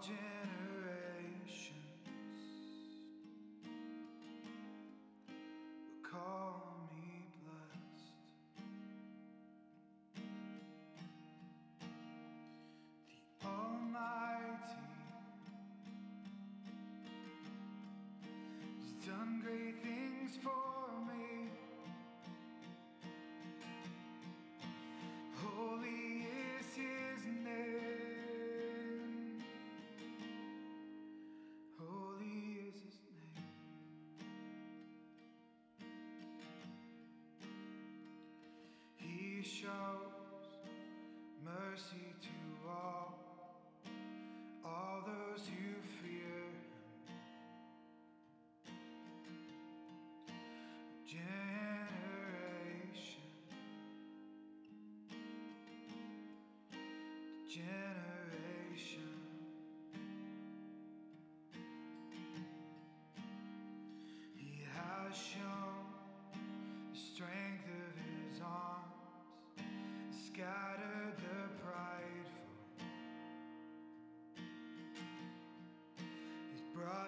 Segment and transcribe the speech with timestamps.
[0.00, 0.37] All
[39.38, 40.48] He shows
[41.44, 43.14] mercy to all,
[44.64, 47.14] all those who fear him.
[51.06, 51.68] Generation
[57.46, 57.87] generation.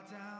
[0.08, 0.39] Down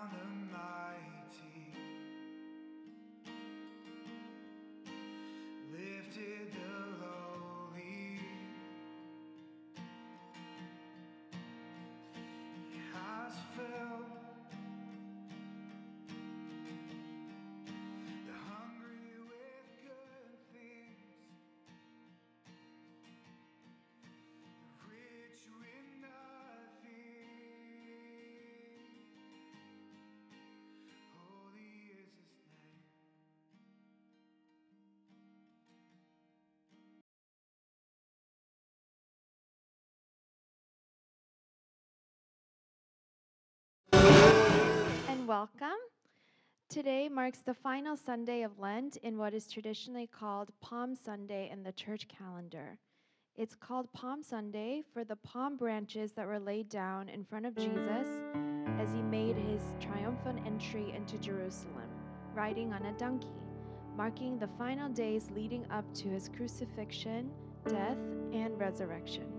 [45.30, 45.78] welcome.
[46.68, 51.62] Today marks the final Sunday of Lent in what is traditionally called Palm Sunday in
[51.62, 52.80] the church calendar.
[53.36, 57.54] It's called Palm Sunday for the palm branches that were laid down in front of
[57.54, 58.08] Jesus
[58.80, 61.90] as he made his triumphant entry into Jerusalem,
[62.34, 63.28] riding on a donkey,
[63.96, 67.30] marking the final days leading up to his crucifixion,
[67.69, 67.98] death,
[68.32, 69.30] and resurrection.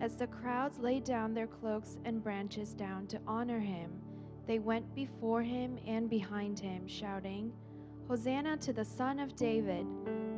[0.00, 3.90] As the crowds laid down their cloaks and branches down to honor him,
[4.46, 7.52] they went before him and behind him, shouting,
[8.08, 9.86] Hosanna to the Son of David!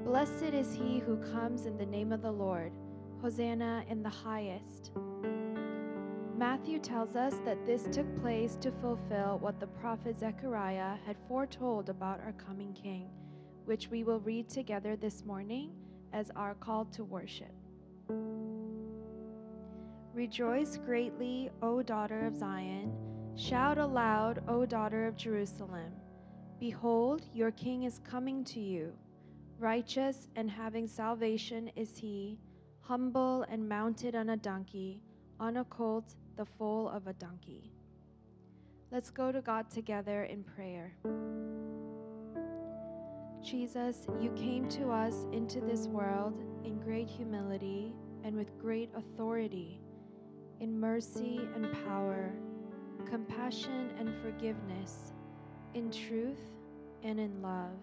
[0.05, 2.73] Blessed is he who comes in the name of the Lord!
[3.21, 4.93] Hosanna in the highest!
[6.37, 11.89] Matthew tells us that this took place to fulfill what the prophet Zechariah had foretold
[11.89, 13.09] about our coming king,
[13.65, 15.73] which we will read together this morning
[16.12, 17.55] as our call to worship.
[20.12, 22.93] Rejoice greatly, O daughter of Zion.
[23.34, 25.93] Shout aloud, O daughter of Jerusalem.
[26.60, 28.93] Behold, your king is coming to you.
[29.59, 32.38] Righteous and having salvation is he,
[32.81, 35.00] humble and mounted on a donkey,
[35.41, 37.72] on a colt, the foal of a donkey.
[38.91, 40.94] Let's go to God together in prayer.
[43.43, 47.94] Jesus, you came to us into this world in great humility
[48.25, 49.81] and with great authority,
[50.60, 52.32] in mercy and power,
[53.02, 55.12] compassion and forgiveness,
[55.75, 56.40] in truth
[57.02, 57.78] and in love.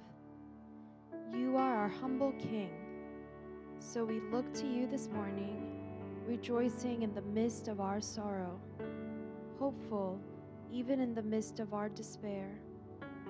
[1.34, 2.72] You are our humble King.
[3.80, 5.80] So we look to you this morning,
[6.28, 8.60] rejoicing in the midst of our sorrow,
[9.58, 10.20] hopeful
[10.72, 12.50] even in the midst of our despair,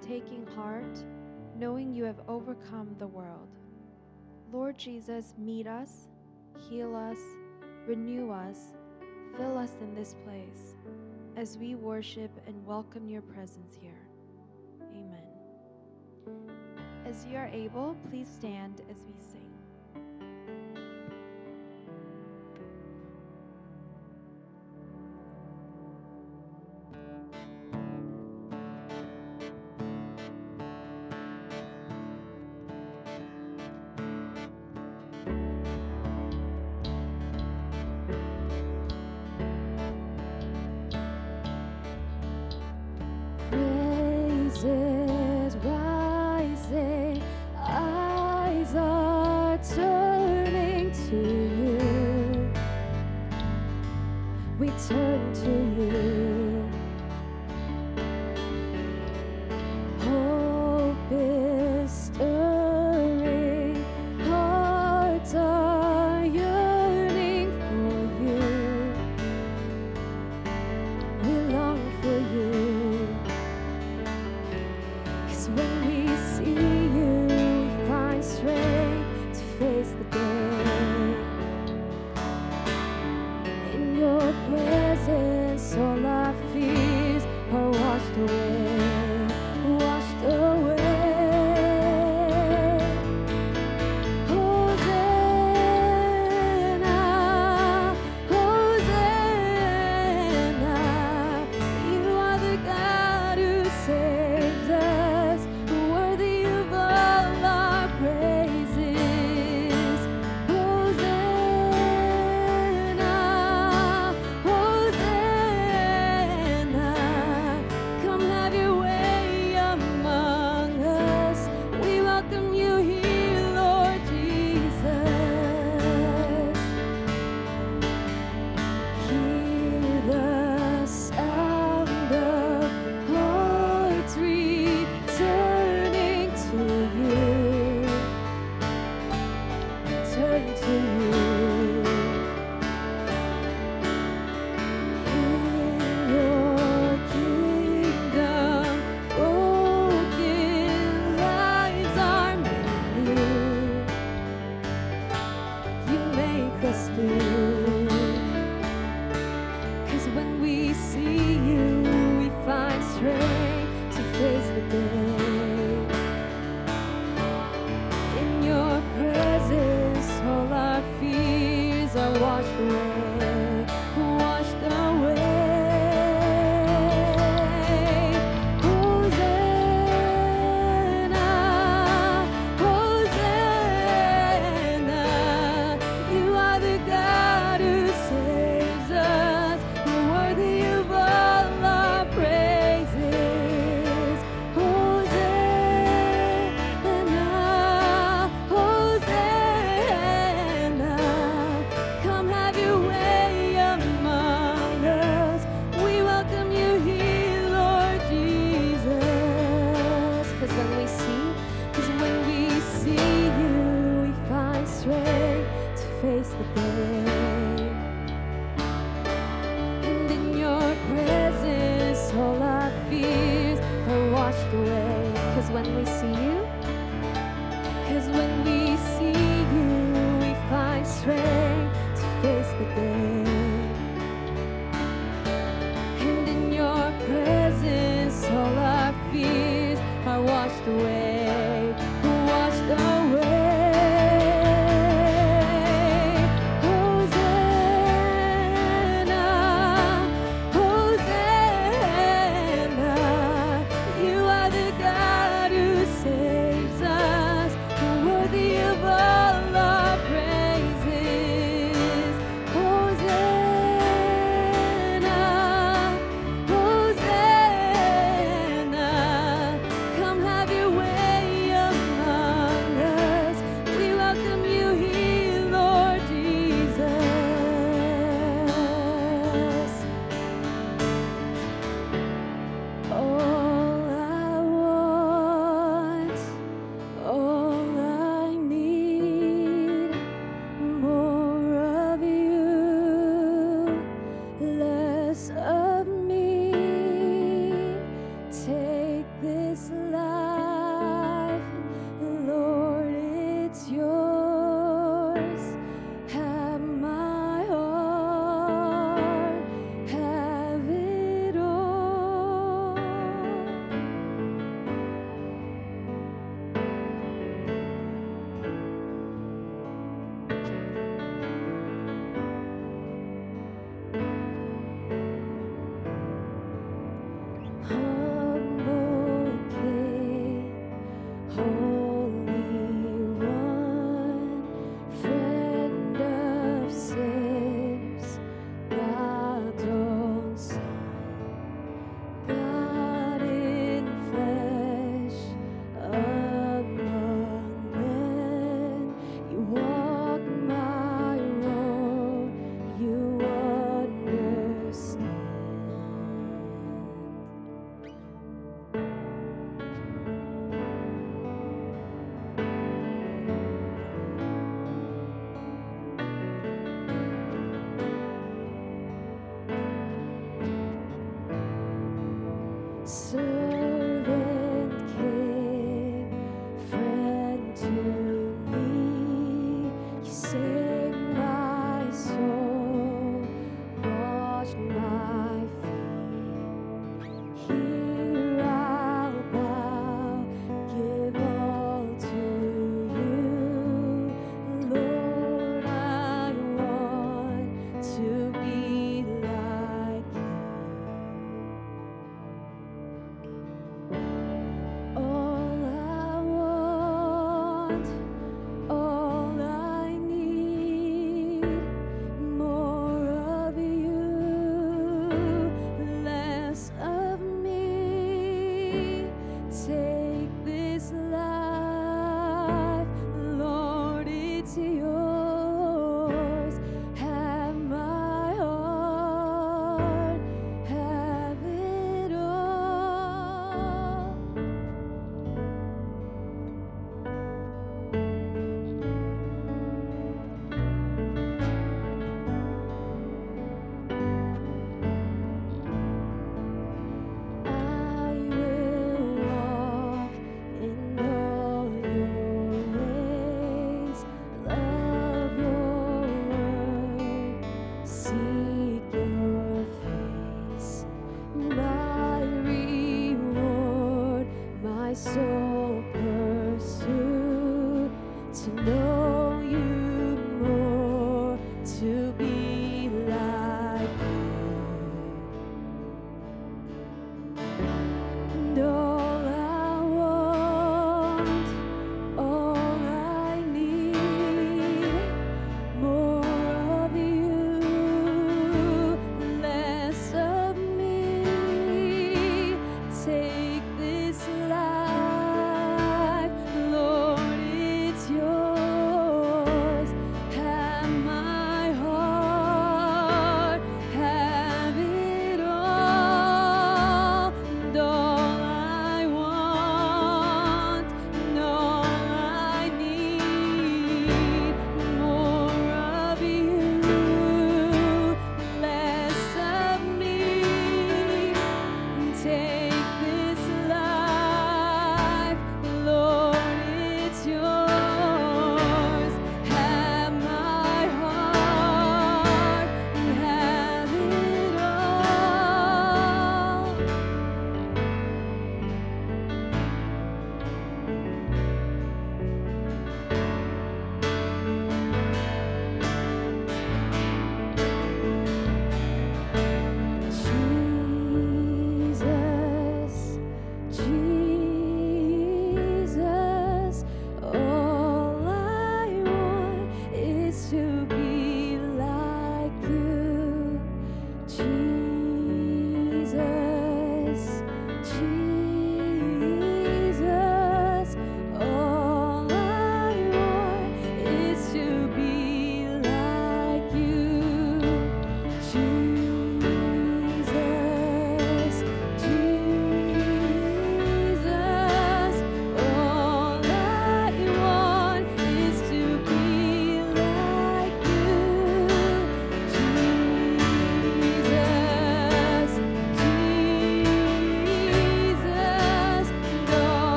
[0.00, 1.04] taking heart,
[1.58, 3.48] knowing you have overcome the world.
[4.52, 6.08] Lord Jesus, meet us,
[6.68, 7.18] heal us,
[7.86, 8.72] renew us,
[9.36, 10.73] fill us in this place
[11.36, 13.90] as we worship and welcome your presence here.
[14.92, 15.22] Amen.
[17.06, 19.53] As you are able, please stand as we sing.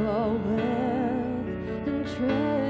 [0.00, 2.67] of wealth and treasure.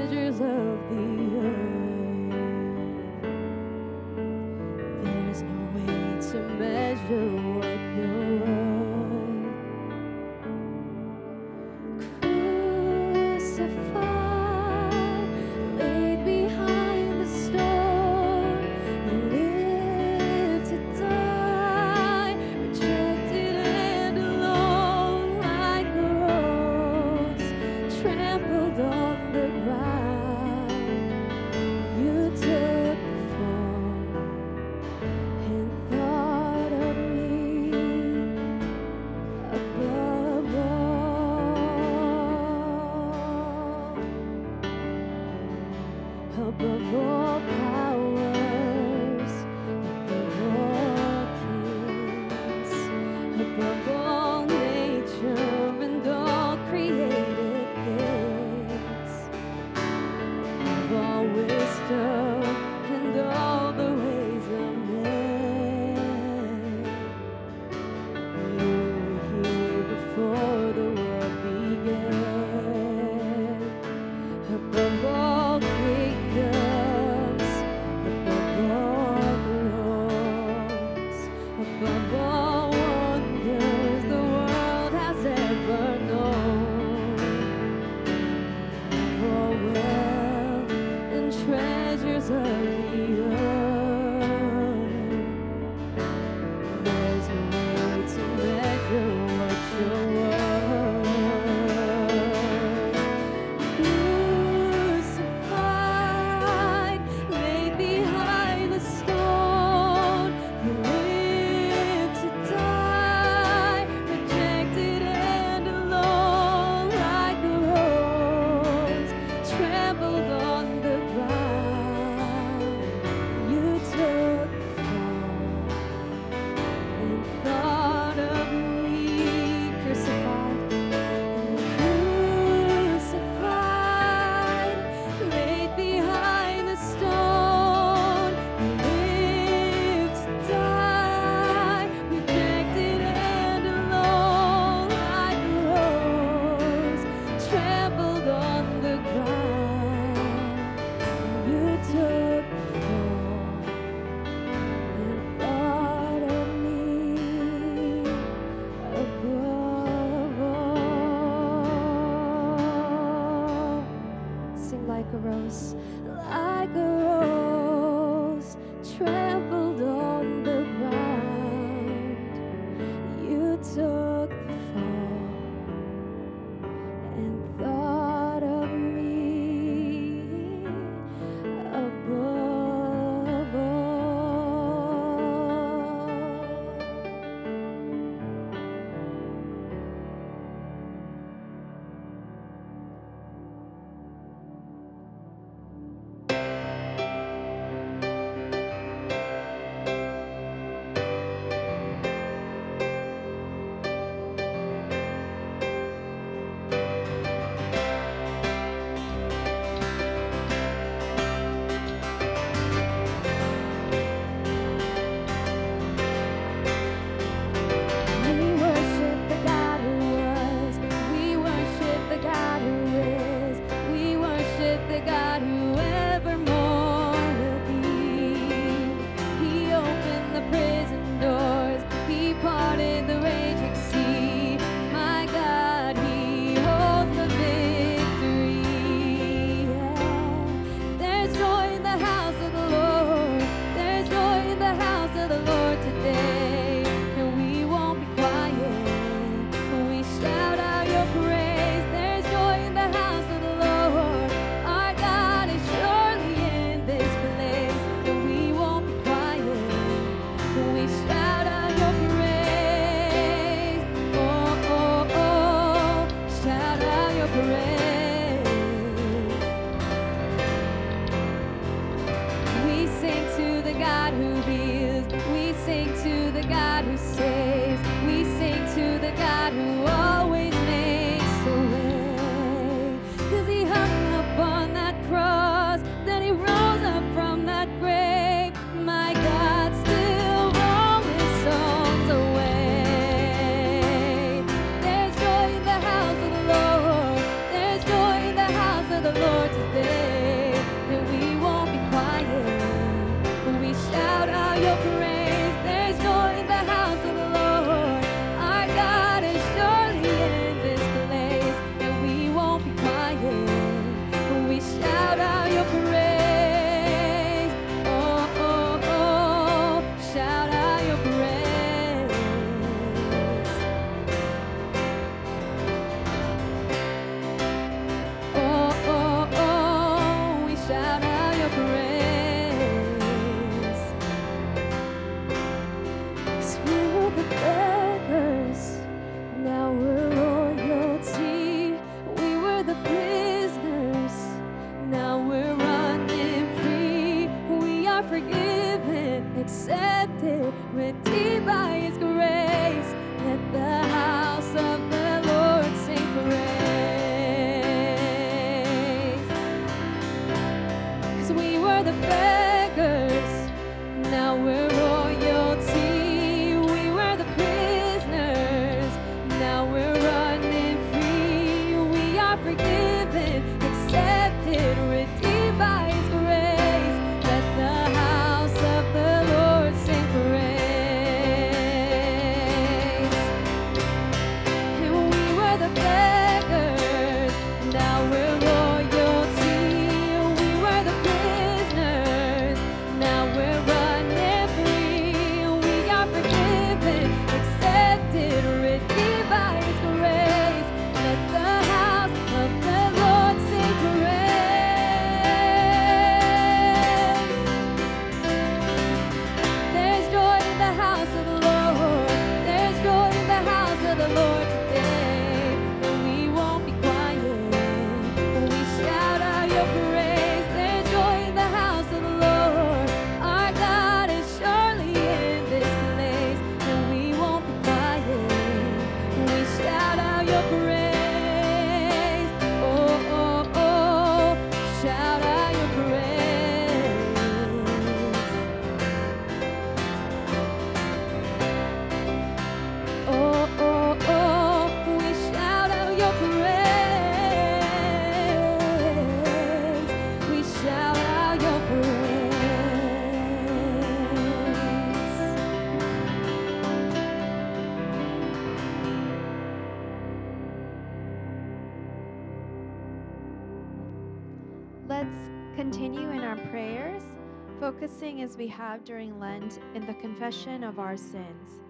[468.29, 471.61] As we have during Lent in the confession of our sins.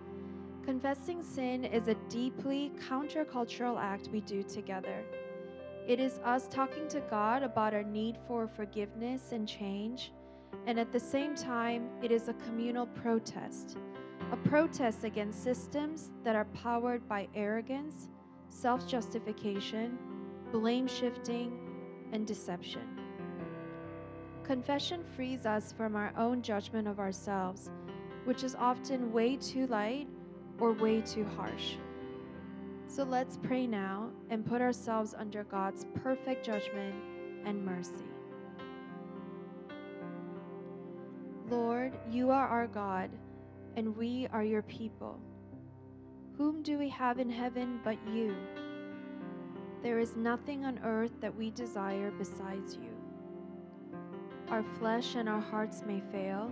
[0.65, 5.05] Confessing sin is a deeply countercultural act we do together.
[5.87, 10.11] It is us talking to God about our need for forgiveness and change,
[10.67, 13.77] and at the same time, it is a communal protest.
[14.33, 18.09] A protest against systems that are powered by arrogance,
[18.49, 19.97] self justification,
[20.51, 21.57] blame shifting,
[22.11, 22.98] and deception.
[24.49, 27.69] Confession frees us from our own judgment of ourselves,
[28.25, 30.07] which is often way too light
[30.59, 31.75] or way too harsh.
[32.87, 36.95] So let's pray now and put ourselves under God's perfect judgment
[37.45, 38.09] and mercy.
[41.47, 43.11] Lord, you are our God,
[43.75, 45.19] and we are your people.
[46.39, 48.35] Whom do we have in heaven but you?
[49.83, 52.98] There is nothing on earth that we desire besides you.
[54.51, 56.51] Our flesh and our hearts may fail,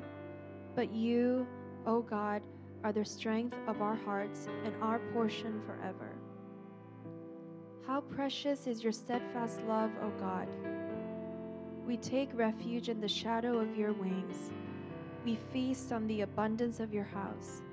[0.76, 1.48] but you,
[1.88, 2.44] O God,
[2.84, 6.12] are the strength of our hearts and our portion forever.
[7.88, 10.48] How precious is your steadfast love, O God!
[11.88, 14.52] We take refuge in the shadow of your wings.
[15.26, 17.64] We feast on the abundance of your house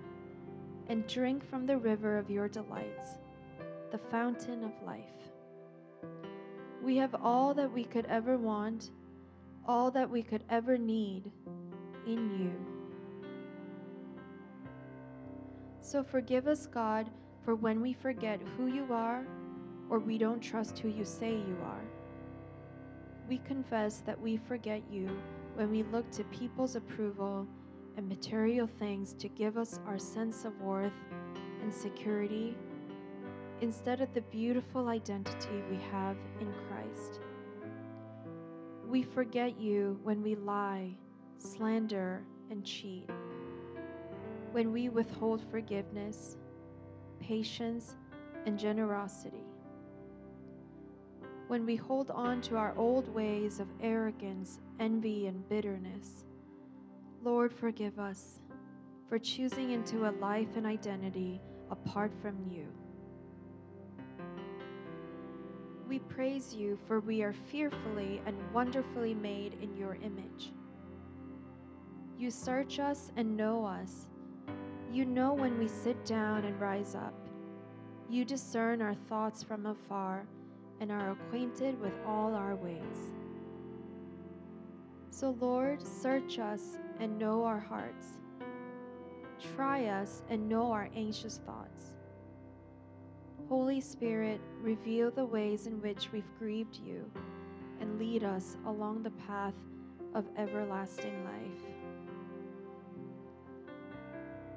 [0.88, 3.18] and drink from the river of your delights,
[3.90, 5.02] the fountain of life.
[6.82, 8.90] We have all that we could ever want,
[9.66, 11.30] all that we could ever need
[12.06, 12.52] in you.
[15.80, 17.10] So forgive us, God,
[17.44, 19.24] for when we forget who you are
[19.90, 21.84] or we don't trust who you say you are.
[23.28, 25.08] We confess that we forget you
[25.54, 27.46] when we look to people's approval
[27.96, 30.92] and material things to give us our sense of worth
[31.62, 32.56] and security
[33.60, 37.20] instead of the beautiful identity we have in Christ.
[38.88, 40.96] We forget you when we lie,
[41.38, 43.08] slander, and cheat,
[44.52, 46.36] when we withhold forgiveness,
[47.18, 47.96] patience,
[48.46, 49.44] and generosity,
[51.48, 56.24] when we hold on to our old ways of arrogance, envy, and bitterness.
[57.22, 58.40] Lord, forgive us
[59.08, 62.66] for choosing into a life and identity apart from you.
[65.88, 70.52] We praise you for we are fearfully and wonderfully made in your image.
[72.16, 74.08] You search us and know us.
[74.90, 77.14] You know when we sit down and rise up.
[78.08, 80.26] You discern our thoughts from afar
[80.80, 83.12] and are acquainted with all our ways.
[85.10, 88.18] So, Lord, search us and know our hearts.
[89.54, 91.73] Try us and know our anxious thoughts.
[93.48, 97.10] Holy Spirit, reveal the ways in which we've grieved you
[97.80, 99.54] and lead us along the path
[100.14, 101.74] of everlasting life.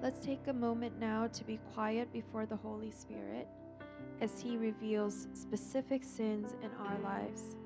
[0.02, 3.48] Let's take a moment now to be quiet before the Holy Spirit
[4.22, 7.58] as He reveals specific sins in our lives.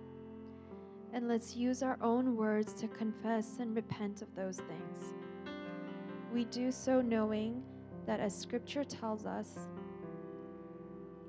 [1.13, 5.13] And let's use our own words to confess and repent of those things.
[6.33, 7.61] We do so knowing
[8.07, 9.67] that, as Scripture tells us,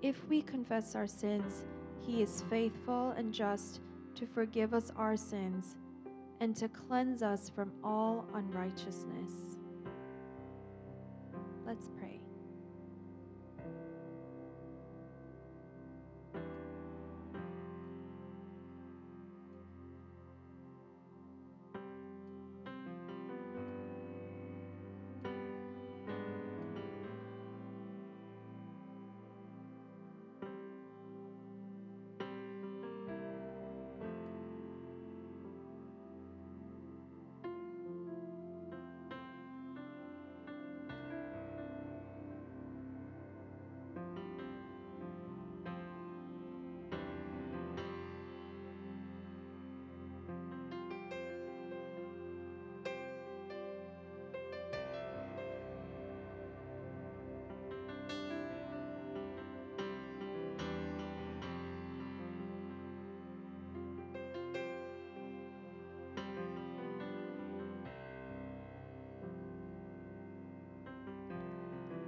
[0.03, 1.65] if we confess our sins,
[2.05, 3.81] He is faithful and just
[4.17, 5.77] to forgive us our sins
[6.41, 9.57] and to cleanse us from all unrighteousness.
[11.65, 12.02] Let's pray.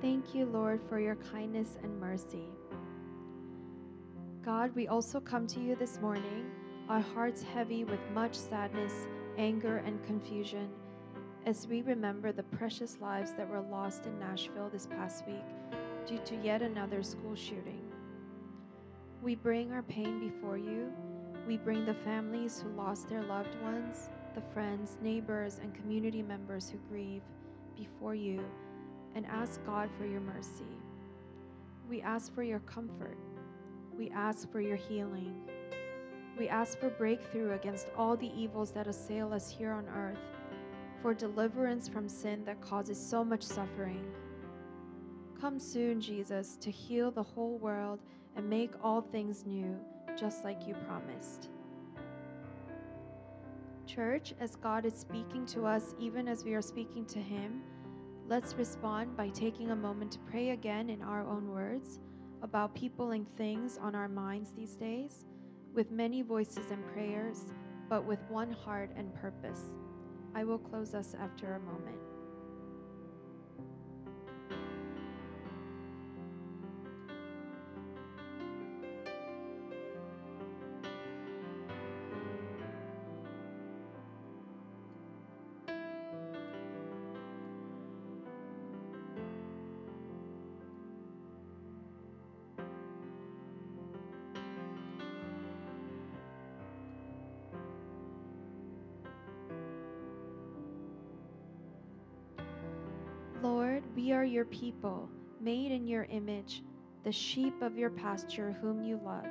[0.04, 2.44] Thank you, Lord, for your kindness and mercy.
[4.44, 6.50] God, we also come to you this morning,
[6.90, 8.92] our hearts heavy with much sadness,
[9.38, 10.68] anger, and confusion
[11.46, 15.46] as we remember the precious lives that were lost in Nashville this past week
[16.06, 17.90] due to yet another school shooting.
[19.22, 20.92] We bring our pain before you.
[21.48, 26.68] We bring the families who lost their loved ones, the friends, neighbors, and community members
[26.68, 27.22] who grieve
[27.74, 28.44] before you
[29.14, 30.64] and ask God for your mercy.
[31.88, 33.18] We ask for your comfort.
[33.96, 35.34] We ask for your healing.
[36.38, 40.18] We ask for breakthrough against all the evils that assail us here on earth,
[41.00, 44.04] for deliverance from sin that causes so much suffering.
[45.40, 48.00] Come soon, Jesus, to heal the whole world
[48.34, 49.76] and make all things new,
[50.18, 51.50] just like you promised.
[53.86, 57.62] Church, as God is speaking to us, even as we are speaking to Him,
[58.26, 62.00] Let's respond by taking a moment to pray again in our own words
[62.42, 65.26] about people and things on our minds these days,
[65.74, 67.44] with many voices and prayers,
[67.90, 69.60] but with one heart and purpose.
[70.34, 72.03] I will close us after a moment.
[104.24, 105.06] Are your people,
[105.38, 106.62] made in your image,
[107.04, 109.26] the sheep of your pasture, whom you love.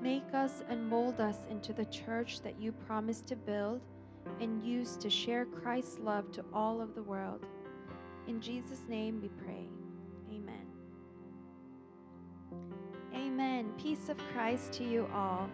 [0.00, 3.80] Make us and mold us into the church that you promised to build
[4.40, 7.44] and use to share Christ's love to all of the world.
[8.28, 9.66] In Jesus' name we pray.
[10.32, 10.66] Amen.
[13.12, 13.72] Amen.
[13.76, 15.50] Peace of Christ to you all.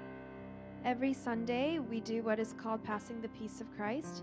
[0.84, 4.22] Every Sunday, we do what is called passing the peace of Christ.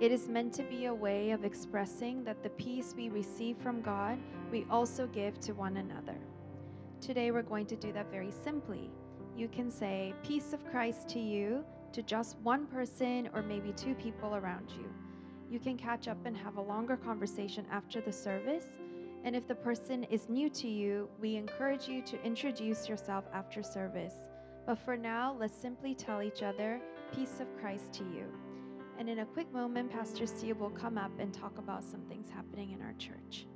[0.00, 3.80] It is meant to be a way of expressing that the peace we receive from
[3.80, 4.16] God,
[4.52, 6.16] we also give to one another.
[7.00, 8.92] Today, we're going to do that very simply.
[9.36, 13.96] You can say, Peace of Christ to you, to just one person or maybe two
[13.96, 14.88] people around you.
[15.50, 18.66] You can catch up and have a longer conversation after the service.
[19.24, 23.64] And if the person is new to you, we encourage you to introduce yourself after
[23.64, 24.14] service.
[24.64, 26.80] But for now, let's simply tell each other,
[27.12, 28.26] Peace of Christ to you.
[28.98, 32.28] And in a quick moment, Pastor Steve will come up and talk about some things
[32.28, 33.46] happening in our church.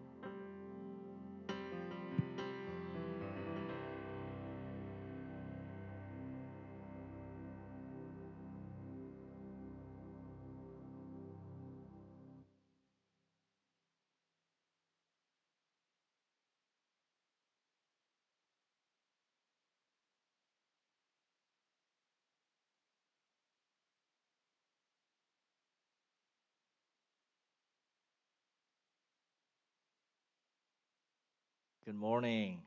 [31.92, 32.62] Good morning.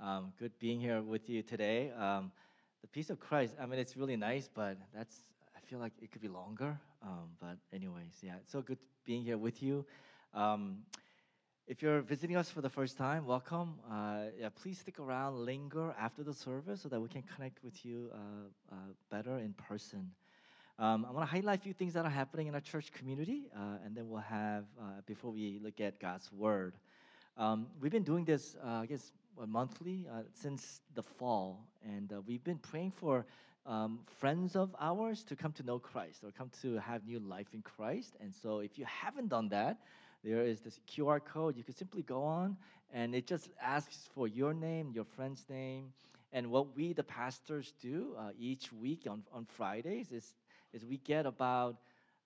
[0.00, 1.92] Um, good being here with you today.
[1.92, 2.32] Um,
[2.80, 3.54] the peace of Christ.
[3.60, 5.16] I mean, it's really nice, but that's.
[5.56, 6.76] I feel like it could be longer.
[7.00, 9.86] Um, but anyways, yeah, it's so good being here with you.
[10.34, 10.78] Um,
[11.68, 13.74] if you're visiting us for the first time, welcome.
[13.88, 17.86] Uh, yeah, please stick around, linger after the service, so that we can connect with
[17.86, 18.76] you uh, uh,
[19.08, 20.10] better in person.
[20.80, 23.46] Um, I want to highlight a few things that are happening in our church community,
[23.54, 26.74] uh, and then we'll have, uh, before we look at God's Word.
[27.36, 29.12] Um, we've been doing this, uh, I guess,
[29.46, 33.26] monthly uh, since the fall, and uh, we've been praying for
[33.66, 37.48] um, friends of ours to come to know Christ or come to have new life
[37.52, 38.16] in Christ.
[38.20, 39.78] And so, if you haven't done that,
[40.22, 41.56] there is this QR code.
[41.56, 42.56] You can simply go on,
[42.92, 45.92] and it just asks for your name, your friend's name.
[46.32, 50.34] And what we, the pastors, do uh, each week on, on Fridays is,
[50.72, 51.76] is we get about,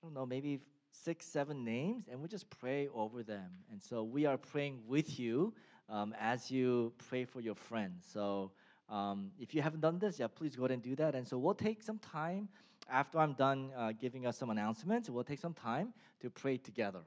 [0.03, 3.51] I don't know, maybe six, seven names, and we just pray over them.
[3.71, 5.55] And so we are praying with you
[5.89, 8.07] um, as you pray for your friends.
[8.13, 8.51] So
[8.89, 11.15] um, if you haven't done this, yeah, please go ahead and do that.
[11.15, 12.49] And so we'll take some time
[12.91, 15.09] after I'm done uh, giving us some announcements.
[15.11, 17.01] We'll take some time to pray together.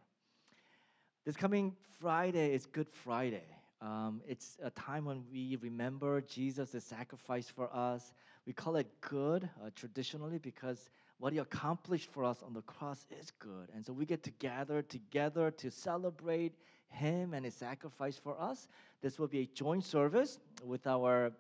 [1.26, 3.44] This coming Friday is Good Friday.
[3.82, 8.14] Um, it's a time when we remember Jesus' sacrifice for us.
[8.46, 10.90] We call it good uh, traditionally because
[11.22, 13.70] what he accomplished for us on the cross is good.
[13.76, 16.56] And so we get to gather together to celebrate
[16.90, 18.68] him and his sacrifice for us.
[19.04, 21.32] This will be a joint service with our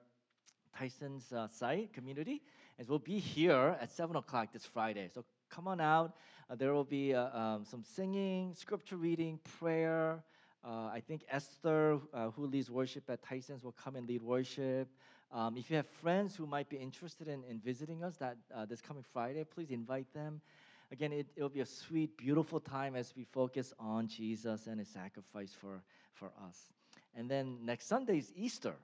[0.77, 2.43] Tyson's uh, site community.
[2.77, 5.09] And we'll be here at 7 o'clock this Friday.
[5.11, 6.13] So come on out.
[6.47, 10.23] Uh, there will be uh, um, some singing, scripture reading, prayer.
[10.63, 14.89] Uh, I think Esther, uh, who leads worship at Tyson's, will come and lead worship.
[15.34, 18.65] Um, if you have friends who might be interested in, in visiting us that uh,
[18.65, 20.41] this coming Friday, please invite them.
[20.91, 24.89] Again, it will be a sweet, beautiful time as we focus on Jesus and his
[24.89, 25.82] sacrifice for,
[26.13, 26.57] for us.
[27.15, 28.75] And then next Sunday is Easter.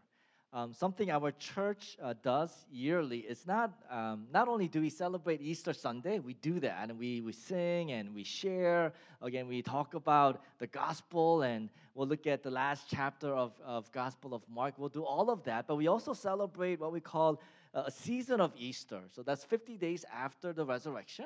[0.53, 5.41] Um, something our church uh, does yearly is not um, not only do we celebrate
[5.41, 8.93] Easter Sunday, we do that and we, we sing and we share.
[9.21, 13.91] Again, we talk about the gospel and we'll look at the last chapter of, of
[13.91, 14.75] Gospel of Mark.
[14.77, 17.41] We'll do all of that, but we also celebrate what we call
[17.73, 19.01] a season of Easter.
[19.11, 21.25] So that's 50 days after the resurrection.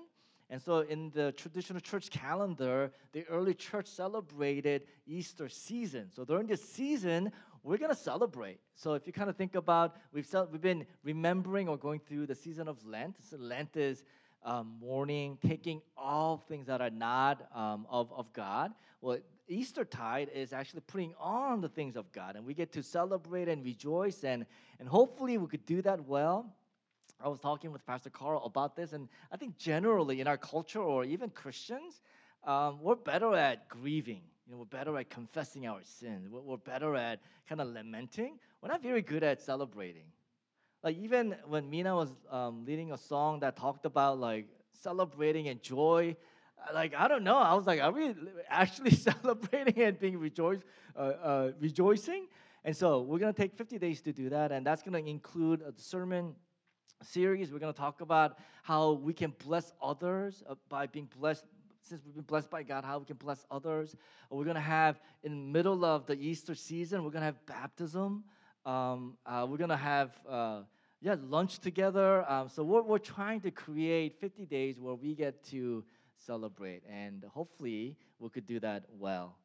[0.52, 6.10] And so, in the traditional church calendar, the early church celebrated Easter season.
[6.14, 7.32] So, during this season,
[7.64, 8.60] we're going to celebrate.
[8.76, 12.28] So, if you kind of think about, we've, cel- we've been remembering or going through
[12.28, 13.18] the season of Lent.
[13.30, 14.04] So, Lent is
[14.44, 18.72] um, mourning, taking all things that are not um, of, of God.
[19.02, 22.84] Well, Easter tide is actually putting on the things of God, and we get to
[22.84, 24.46] celebrate and rejoice, and,
[24.80, 26.54] and hopefully we could do that well
[27.24, 30.82] I was talking with Pastor Carl about this, and I think generally in our culture
[30.82, 32.02] or even Christians,
[32.44, 34.24] um, we're better at grieving.
[34.52, 36.28] You know, we're better at confessing our sins.
[36.28, 38.38] We're, we're better at kind of lamenting.
[38.62, 40.04] We're not very good at celebrating.
[40.84, 45.62] Like even when Mina was um, leading a song that talked about like celebrating and
[45.62, 46.18] joy,
[46.74, 47.38] like I don't know.
[47.38, 48.14] I was like, are we
[48.50, 50.60] actually celebrating and being rejoice,
[50.98, 52.28] uh, uh, rejoicing?
[52.66, 55.72] And so we're gonna take 50 days to do that, and that's gonna include a
[55.78, 56.36] sermon
[57.02, 57.54] series.
[57.54, 61.46] We're to talk about how we can bless others uh, by being blessed.
[61.84, 63.96] Since we've been blessed by God, how we can bless others.
[64.30, 67.46] We're going to have, in the middle of the Easter season, we're going to have
[67.46, 68.24] baptism.
[68.66, 70.62] Um, uh, we're going to have, uh,
[71.02, 72.30] yeah, lunch together.
[72.30, 75.84] Um, so we're, we're trying to create 50 days where we get to
[76.26, 76.84] celebrate.
[76.90, 79.36] And hopefully we could do that well.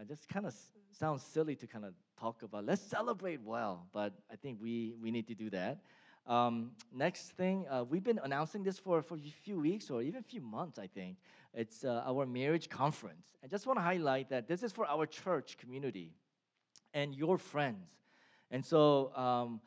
[0.00, 0.54] It just kind of
[0.90, 3.86] sounds silly to kind of talk about, let's celebrate well.
[3.92, 5.80] But I think we, we need to do that.
[6.26, 10.20] Um, next thing, uh, we've been announcing this for, for a few weeks or even
[10.20, 11.18] a few months, I think.
[11.54, 13.26] It's uh, our marriage conference.
[13.42, 16.12] I just want to highlight that this is for our church community
[16.92, 17.90] and your friends.
[18.50, 19.60] And so, um,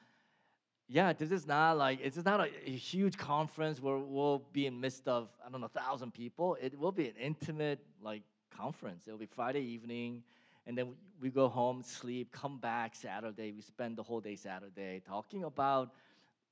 [0.88, 4.80] yeah, this is not like, it's not a, a, huge conference where we'll be in
[4.80, 6.58] midst of, I don't know, thousand people.
[6.62, 8.24] It will be an intimate, like,
[8.56, 9.04] conference.
[9.08, 10.24] It'll be Friday evening
[10.68, 13.54] and then we go home, sleep, come back Saturday.
[13.54, 15.92] We spend the whole day Saturday talking about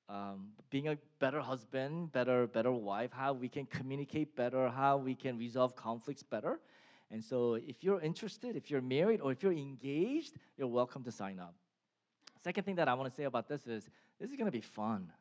[0.10, 5.16] um, being a better husband, better better wife, how we can communicate better, how we
[5.16, 6.60] can resolve conflicts better.
[7.12, 11.12] And so, if you're interested, if you're married, or if you're engaged, you're welcome to
[11.12, 11.56] sign up.
[12.44, 13.90] Second thing that I want to say about this is
[14.20, 15.12] this is going to be fun.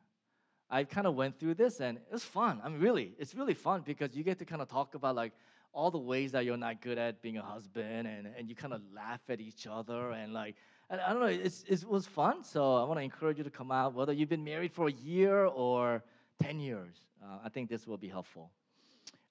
[0.69, 2.59] I kind of went through this and it's fun.
[2.63, 5.33] I mean, really, it's really fun because you get to kind of talk about like
[5.73, 8.73] all the ways that you're not good at being a husband and, and you kind
[8.73, 10.55] of laugh at each other and like
[10.89, 12.43] I don't know, it was fun.
[12.43, 14.91] So I want to encourage you to come out, whether you've been married for a
[14.91, 16.03] year or
[16.43, 16.95] 10 years.
[17.23, 18.51] Uh, I think this will be helpful.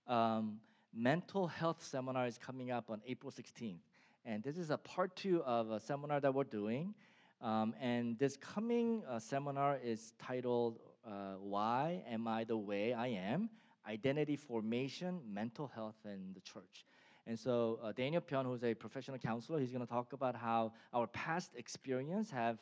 [0.09, 0.59] Um,
[0.92, 3.78] mental health seminar is coming up on April 16th.
[4.24, 6.94] And this is a part two of a seminar that we're doing.
[7.40, 13.09] Um, and this coming uh, seminar is titled uh, Why Am I the Way I
[13.09, 13.50] Am?
[13.86, 16.86] Identity Formation, Mental Health, and the Church.
[17.26, 20.72] And so uh, Daniel Pyun, who's a professional counselor, he's going to talk about how
[20.92, 22.58] our past experience have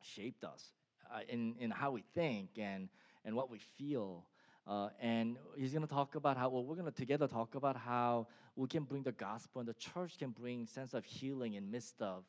[0.00, 0.72] shaped us
[1.14, 2.88] uh, in, in how we think and,
[3.24, 4.24] and what we feel.
[4.66, 7.76] Uh, and he's going to talk about how, well, we're going to together talk about
[7.76, 8.26] how
[8.56, 12.00] we can bring the gospel and the church can bring sense of healing in midst
[12.00, 12.24] of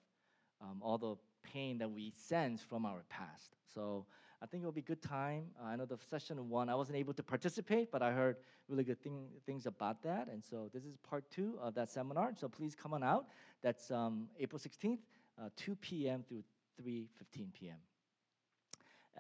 [0.61, 3.55] um, all the pain that we sense from our past.
[3.73, 4.05] So
[4.41, 5.45] I think it'll be a good time.
[5.61, 8.83] Uh, I know the session one, I wasn't able to participate, but I heard really
[8.83, 10.27] good thing, things about that.
[10.31, 12.33] And so this is part two of that seminar.
[12.36, 13.27] So please come on out.
[13.61, 14.99] That's um, April 16th,
[15.39, 16.23] uh, 2 p.m.
[16.27, 16.43] through
[16.83, 17.77] 3:15 p.m.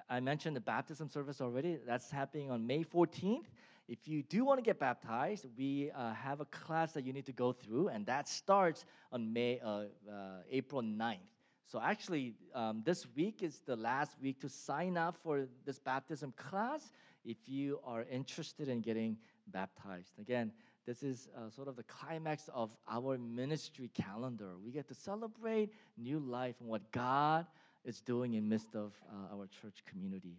[0.09, 1.79] I mentioned the baptism service already.
[1.85, 3.45] That's happening on May 14th.
[3.87, 7.25] If you do want to get baptized, we uh, have a class that you need
[7.27, 9.85] to go through, and that starts on May, uh, uh,
[10.49, 11.19] April 9th.
[11.67, 16.33] So actually, um, this week is the last week to sign up for this baptism
[16.37, 16.91] class
[17.23, 20.11] if you are interested in getting baptized.
[20.19, 20.51] Again,
[20.85, 24.51] this is uh, sort of the climax of our ministry calendar.
[24.63, 27.47] We get to celebrate new life and what God
[27.83, 30.37] is doing in midst of uh, our church community.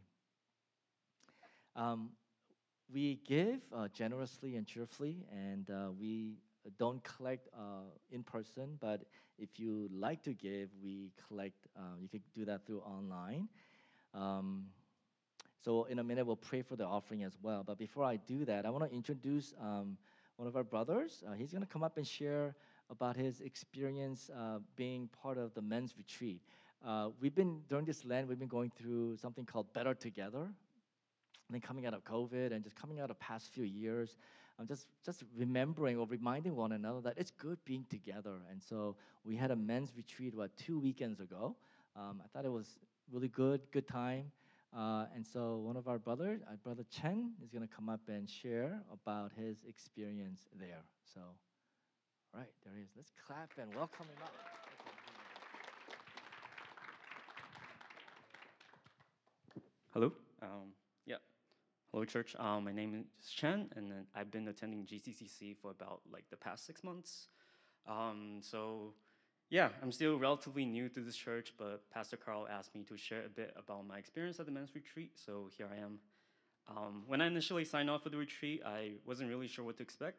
[1.74, 2.10] Um,
[2.92, 6.34] we give uh, generously and cheerfully, and uh, we
[6.78, 8.76] don't collect uh, in person.
[8.80, 9.02] But
[9.38, 11.66] if you like to give, we collect.
[11.76, 13.48] Uh, you can do that through online.
[14.14, 14.66] Um,
[15.64, 17.64] so in a minute, we'll pray for the offering as well.
[17.66, 19.96] But before I do that, I want to introduce um,
[20.36, 21.24] one of our brothers.
[21.26, 22.54] Uh, he's going to come up and share
[22.88, 26.40] about his experience uh, being part of the men's retreat.
[27.20, 30.46] We've been during this Lent, we've been going through something called Better Together.
[31.48, 34.16] And then coming out of COVID and just coming out of past few years,
[34.58, 38.36] I'm just just remembering or reminding one another that it's good being together.
[38.50, 41.54] And so we had a men's retreat what two weekends ago.
[41.94, 42.78] Um, I thought it was
[43.12, 44.32] really good, good time.
[44.76, 48.00] Uh, and so one of our brothers, our brother Chen, is going to come up
[48.08, 50.82] and share about his experience there.
[51.14, 51.20] So,
[52.34, 52.90] all right, there he is.
[52.96, 54.32] Let's clap and welcome him up.
[59.92, 60.12] Hello.
[60.42, 60.85] Um.
[61.96, 62.36] Hello, church.
[62.38, 66.66] Um, my name is Chen, and I've been attending GCCC for about like the past
[66.66, 67.28] six months.
[67.88, 68.92] Um, so,
[69.48, 73.24] yeah, I'm still relatively new to this church, but Pastor Carl asked me to share
[73.24, 75.12] a bit about my experience at the men's retreat.
[75.14, 75.98] So here I am.
[76.68, 79.82] Um, when I initially signed off for the retreat, I wasn't really sure what to
[79.82, 80.18] expect,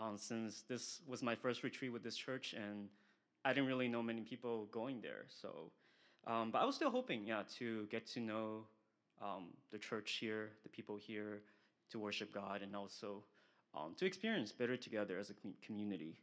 [0.00, 2.88] um, since this was my first retreat with this church, and
[3.44, 5.26] I didn't really know many people going there.
[5.40, 5.70] So,
[6.26, 8.64] um, but I was still hoping, yeah, to get to know
[9.22, 11.40] um, the church here, the people here,
[11.90, 13.22] to worship God, and also
[13.74, 16.18] um, to experience better together as a community.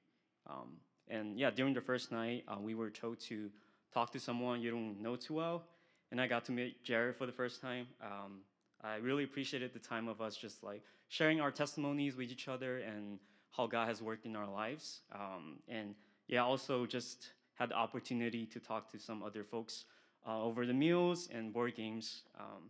[0.48, 0.78] Um,
[1.08, 3.50] and yeah, during the first night, uh, we were told to
[3.94, 5.64] talk to someone you don't know too well,
[6.12, 7.88] and I got to meet Jared for the first time.
[8.02, 8.42] Um,
[8.84, 12.80] I really appreciated the time of us just like sharing our testimonies with each other
[12.80, 13.20] and
[13.52, 15.02] how God has worked in our lives.
[15.14, 15.96] Um, and
[16.28, 19.86] yeah, also just had the opportunity to talk to some other folks
[20.28, 22.24] uh, over the meals and board games.
[22.40, 22.70] Um,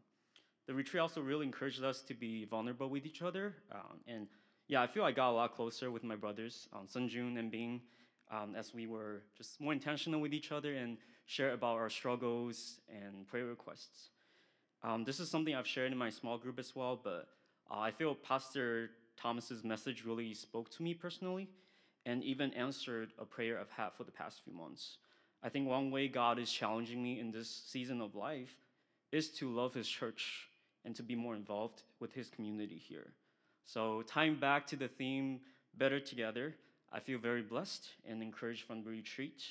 [0.70, 3.56] the retreat also really encouraged us to be vulnerable with each other.
[3.72, 4.28] Um, and
[4.68, 7.82] yeah, I feel I got a lot closer with my brothers, um, Sunjun and Bing,
[8.30, 12.82] um, as we were just more intentional with each other and share about our struggles
[12.88, 14.10] and prayer requests.
[14.84, 17.30] Um, this is something I've shared in my small group as well, but
[17.72, 21.50] uh, I feel Pastor Thomas's message really spoke to me personally
[22.06, 24.98] and even answered a prayer I've had for the past few months.
[25.42, 28.56] I think one way God is challenging me in this season of life
[29.12, 30.49] is to love His church
[30.86, 33.08] and to be more involved with His community here.
[33.66, 35.42] So, tying back to the theme,
[35.78, 36.56] Better Together,
[36.92, 39.44] I feel very blessed and encouraged from the retreat.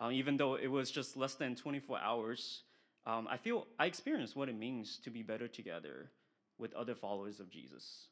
[0.00, 2.62] Uh, even though it was just less than 24 hours,
[3.06, 6.10] um, I feel I experienced what it means to be better together
[6.58, 8.08] with other followers of Jesus.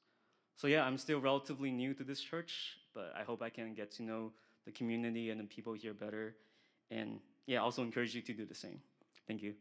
[0.57, 3.91] So, yeah, I'm still relatively new to this church, but I hope I can get
[3.93, 4.33] to know
[4.65, 6.35] the community and the people here better.
[6.91, 8.81] And yeah, also encourage you to do the same.
[9.27, 9.55] Thank you.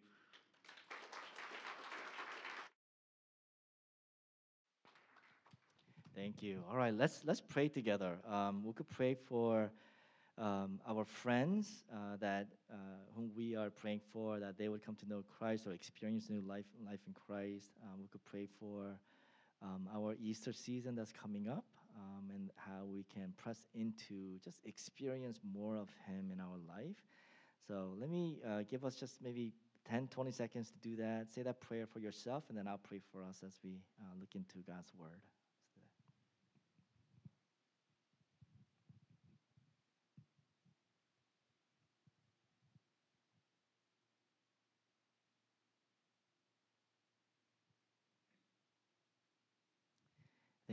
[6.15, 6.63] Thank you.
[6.69, 8.17] All right, let's let's pray together.
[8.29, 9.71] Um, we could pray for
[10.37, 12.75] um, our friends uh, that uh,
[13.15, 16.41] whom we are praying for that they would come to know Christ or experience new
[16.41, 17.67] life life in Christ.
[17.83, 18.99] Um, we could pray for
[19.61, 24.59] um, our Easter season that's coming up um, and how we can press into just
[24.65, 26.97] experience more of Him in our life.
[27.67, 29.53] So let me uh, give us just maybe
[29.89, 31.27] 10, 20 seconds to do that.
[31.33, 34.35] Say that prayer for yourself, and then I'll pray for us as we uh, look
[34.35, 35.21] into God's Word.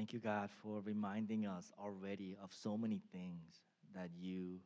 [0.08, 3.60] Thank you, God, for reminding us already of so many things
[3.94, 4.56] that you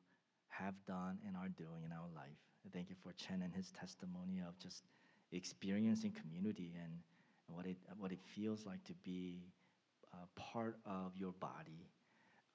[0.50, 2.38] have done and are doing in our life.
[2.72, 4.84] Thank you for Chen and his testimony of just
[5.32, 6.92] experiencing community and,
[7.48, 9.40] what, it, what it feels like to be
[10.14, 11.88] uh, part of your body.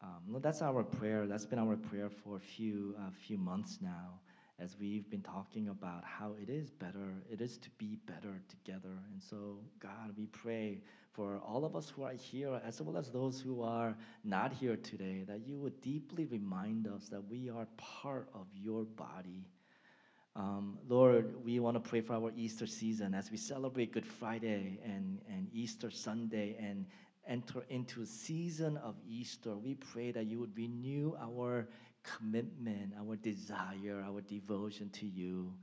[0.01, 1.27] Um, that's our prayer.
[1.27, 4.21] That's been our prayer for a few uh, few months now,
[4.59, 7.13] as we've been talking about how it is better.
[7.31, 8.97] It is to be better together.
[9.11, 10.79] And so, God, we pray
[11.13, 14.75] for all of us who are here, as well as those who are not here
[14.75, 19.45] today, that you would deeply remind us that we are part of your body.
[20.35, 24.79] Um, Lord, we want to pray for our Easter season as we celebrate Good Friday
[24.83, 26.85] and, and Easter Sunday and
[27.27, 29.55] enter into a season of Easter.
[29.55, 31.67] We pray that you would renew our
[32.17, 35.53] commitment, our desire, our devotion to you.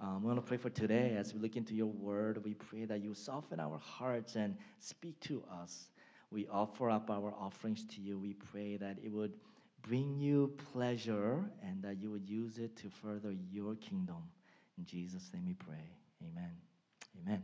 [0.00, 2.42] Um, we want to pray for today as we look into your word.
[2.44, 5.88] We pray that you soften our hearts and speak to us.
[6.30, 8.18] We offer up our offerings to you.
[8.18, 9.34] We pray that it would
[9.82, 14.22] bring you pleasure and that you would use it to further your kingdom.
[14.78, 15.90] In Jesus' name we pray.
[16.22, 16.50] Amen.
[17.22, 17.42] Amen.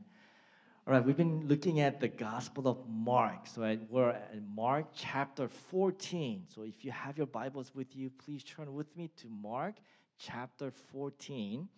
[0.88, 3.46] All right, we've been looking at the Gospel of Mark.
[3.46, 6.44] So we're at Mark chapter 14.
[6.48, 9.74] So if you have your Bibles with you, please turn with me to Mark
[10.18, 11.68] chapter 14.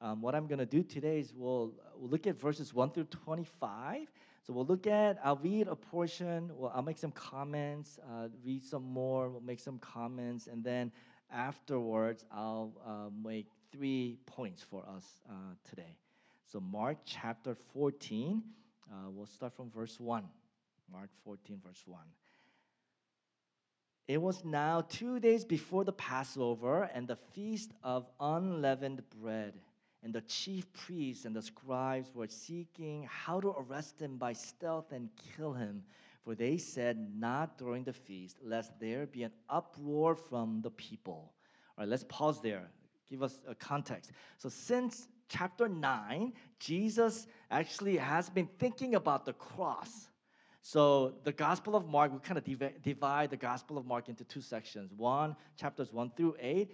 [0.00, 3.04] Um, what I'm going to do today is we'll, we'll look at verses 1 through
[3.04, 4.10] 25.
[4.46, 8.64] So we'll look at, I'll read a portion, well, I'll make some comments, uh, read
[8.64, 10.90] some more, we'll make some comments, and then
[11.30, 15.98] afterwards, I'll uh, make three points for us uh, today.
[16.46, 18.42] So, Mark chapter 14,
[18.90, 20.24] uh, we'll start from verse 1.
[20.92, 22.00] Mark 14, verse 1.
[24.06, 29.54] It was now two days before the Passover and the feast of unleavened bread.
[30.02, 34.92] And the chief priests and the scribes were seeking how to arrest him by stealth
[34.92, 35.82] and kill him.
[36.24, 41.32] For they said, Not during the feast, lest there be an uproar from the people.
[41.76, 42.68] All right, let's pause there.
[43.08, 44.12] Give us a context.
[44.36, 50.08] So, since chapter 9, Jesus actually has been thinking about the cross.
[50.62, 54.24] So, the Gospel of Mark, we kind of divi- divide the Gospel of Mark into
[54.24, 54.92] two sections.
[54.96, 56.72] One, chapters 1 through 8,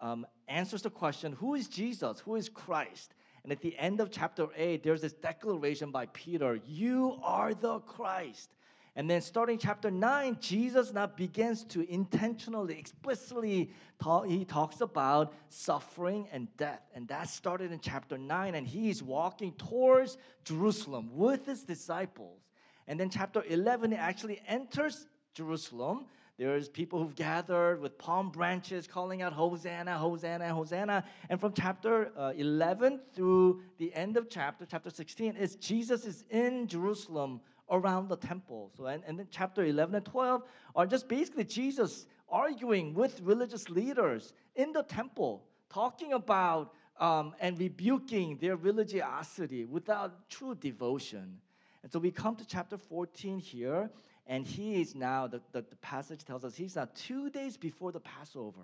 [0.00, 2.20] um, answers the question who is Jesus?
[2.20, 3.14] Who is Christ?
[3.42, 7.80] And at the end of chapter 8, there's this declaration by Peter You are the
[7.80, 8.50] Christ.
[8.96, 13.70] And then starting chapter 9, Jesus now begins to intentionally, explicitly
[14.02, 16.82] talk, he talks about suffering and death.
[16.94, 18.54] And that started in chapter 9.
[18.56, 22.40] And he is walking towards Jerusalem with his disciples.
[22.88, 26.06] And then chapter 11, he actually enters Jerusalem.
[26.36, 31.04] There's people who've gathered with palm branches calling out, Hosanna, Hosanna, Hosanna.
[31.28, 36.24] And from chapter uh, 11 through the end of chapter, chapter 16, is Jesus is
[36.30, 37.40] in Jerusalem
[37.70, 38.70] around the temple.
[38.76, 40.42] So, and, and then chapter 11 and 12
[40.74, 47.58] are just basically Jesus arguing with religious leaders in the temple, talking about um, and
[47.58, 51.38] rebuking their religiosity without true devotion.
[51.82, 53.90] And so we come to chapter 14 here,
[54.26, 57.90] and he is now, the, the, the passage tells us he's now two days before
[57.90, 58.60] the Passover.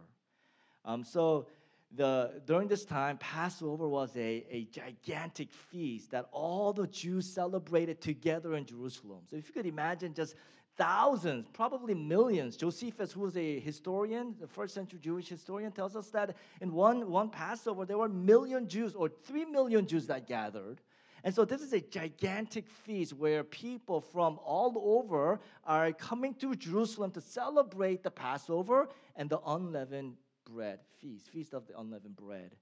[0.84, 1.46] Um, so
[1.94, 8.00] the, during this time, Passover was a, a gigantic feast that all the Jews celebrated
[8.00, 9.20] together in Jerusalem.
[9.30, 10.34] So if you could imagine just
[10.76, 12.56] thousands, probably millions.
[12.56, 17.10] Josephus, who was a historian, the first century Jewish historian, tells us that in one,
[17.10, 20.80] one Passover, there were a million Jews or three million Jews that gathered.
[21.24, 26.54] And so this is a gigantic feast where people from all over are coming to
[26.54, 30.14] Jerusalem to celebrate the Passover and the unleavened
[30.46, 32.54] bread feast, feast of the unleavened bread.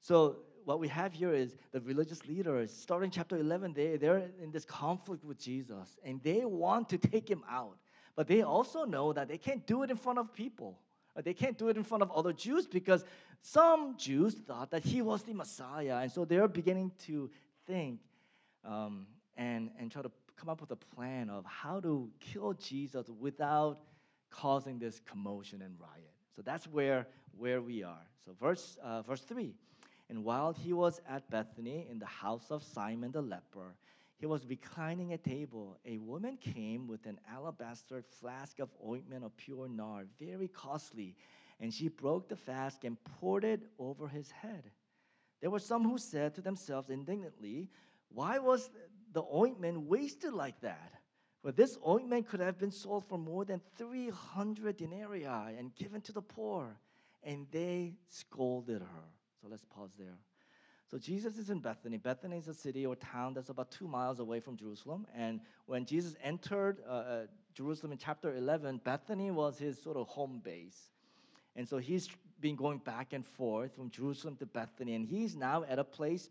[0.00, 4.50] So what we have here is the religious leaders, starting chapter 11, they, they're in
[4.50, 7.76] this conflict with Jesus and they want to take him out.
[8.16, 10.78] But they also know that they can't do it in front of people.
[11.16, 13.04] Uh, They can't do it in front of other Jews because
[13.42, 15.98] some Jews thought that he was the Messiah.
[16.02, 17.30] And so they're beginning to
[17.66, 18.00] think
[18.64, 19.06] um,
[19.36, 23.78] and, and try to come up with a plan of how to kill Jesus without
[24.30, 26.17] causing this commotion and riot.
[26.38, 28.06] So that's where, where we are.
[28.24, 29.56] So verse, uh, verse 3.
[30.08, 33.74] And while he was at Bethany in the house of Simon the leper,
[34.20, 35.78] he was reclining at table.
[35.84, 41.16] A woman came with an alabaster flask of ointment of pure nard, very costly,
[41.58, 44.62] and she broke the flask and poured it over his head.
[45.40, 47.68] There were some who said to themselves indignantly,
[48.10, 48.70] Why was
[49.12, 50.97] the ointment wasted like that?
[51.42, 56.12] For this ointment could have been sold for more than 300 denarii and given to
[56.12, 56.76] the poor.
[57.22, 59.04] And they scolded her.
[59.40, 60.18] So let's pause there.
[60.90, 61.98] So Jesus is in Bethany.
[61.98, 65.06] Bethany is a city or town that's about two miles away from Jerusalem.
[65.14, 70.08] And when Jesus entered uh, uh, Jerusalem in chapter 11, Bethany was his sort of
[70.08, 70.90] home base.
[71.54, 72.08] And so he's
[72.40, 74.94] been going back and forth from Jerusalem to Bethany.
[74.94, 76.30] And he's now at a place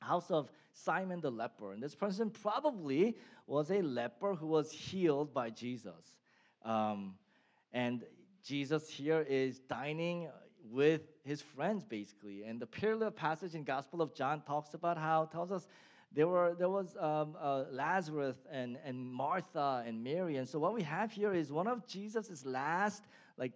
[0.00, 1.72] house of Simon the leper.
[1.72, 3.16] And this person probably
[3.46, 6.16] was a leper who was healed by Jesus.
[6.64, 7.14] Um,
[7.72, 8.04] and
[8.44, 10.28] Jesus here is dining
[10.70, 12.44] with his friends, basically.
[12.44, 15.66] And the parallel passage in Gospel of John talks about how, tells us
[16.12, 20.36] there, were, there was um, uh, Lazarus and, and Martha and Mary.
[20.36, 23.04] And so what we have here is one of Jesus' last,
[23.36, 23.52] like,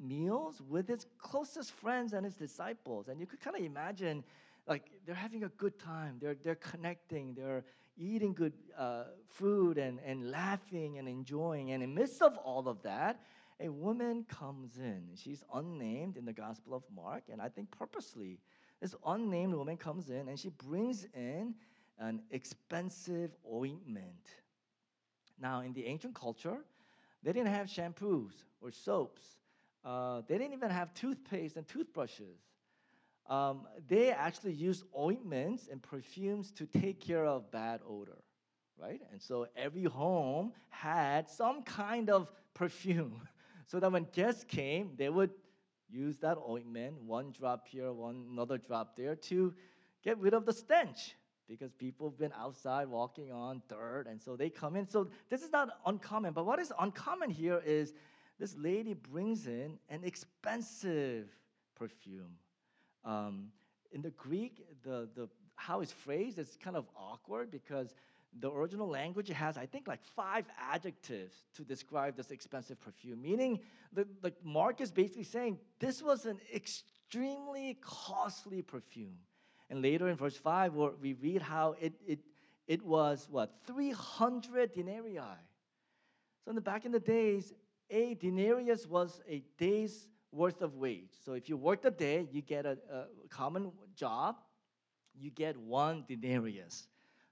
[0.00, 3.08] meals with his closest friends and his disciples.
[3.08, 4.24] And you could kind of imagine,
[4.66, 6.18] like, they're having a good time.
[6.20, 7.34] They're, they're connecting.
[7.34, 7.64] They're
[7.96, 11.72] eating good uh, food and, and laughing and enjoying.
[11.72, 13.20] And in midst of all of that,
[13.60, 15.10] a woman comes in.
[15.16, 18.38] She's unnamed in the Gospel of Mark, and I think purposely.
[18.80, 21.54] This unnamed woman comes in and she brings in
[21.98, 24.28] an expensive ointment.
[25.38, 26.58] Now, in the ancient culture,
[27.22, 29.38] they didn't have shampoos or soaps.
[29.84, 32.38] Uh, they didn't even have toothpaste and toothbrushes.
[33.28, 38.22] Um, they actually used ointments and perfumes to take care of bad odor,
[38.78, 39.00] right?
[39.12, 43.26] And so every home had some kind of perfume,
[43.66, 45.30] so that when guests came, they would
[45.88, 49.54] use that ointment, one drop here, one another drop there, to
[50.02, 51.14] get rid of the stench
[51.48, 54.88] because people have been outside walking on dirt, and so they come in.
[54.88, 56.32] So this is not uncommon.
[56.32, 57.92] But what is uncommon here is
[58.38, 61.28] this lady brings in an expensive
[61.74, 62.36] perfume.
[63.04, 63.48] Um,
[63.92, 67.94] in the Greek, the, the how it's phrased is kind of awkward because
[68.40, 73.22] the original language has, I think, like five adjectives to describe this expensive perfume.
[73.22, 73.60] Meaning,
[73.92, 79.16] the, the Mark is basically saying this was an extremely costly perfume.
[79.70, 82.20] And later in verse 5, we read how it, it,
[82.66, 83.54] it was what?
[83.66, 85.18] 300 denarii.
[86.44, 87.52] So in the back in the days,
[87.90, 91.10] a denarius was a day's worth of wage.
[91.24, 94.36] So if you worked a day, you get a, a common job,
[95.18, 96.86] you get one denarius.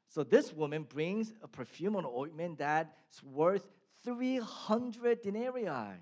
[0.08, 3.66] So this woman brings a perfume and ointment that's worth
[4.04, 5.98] 300 denarii.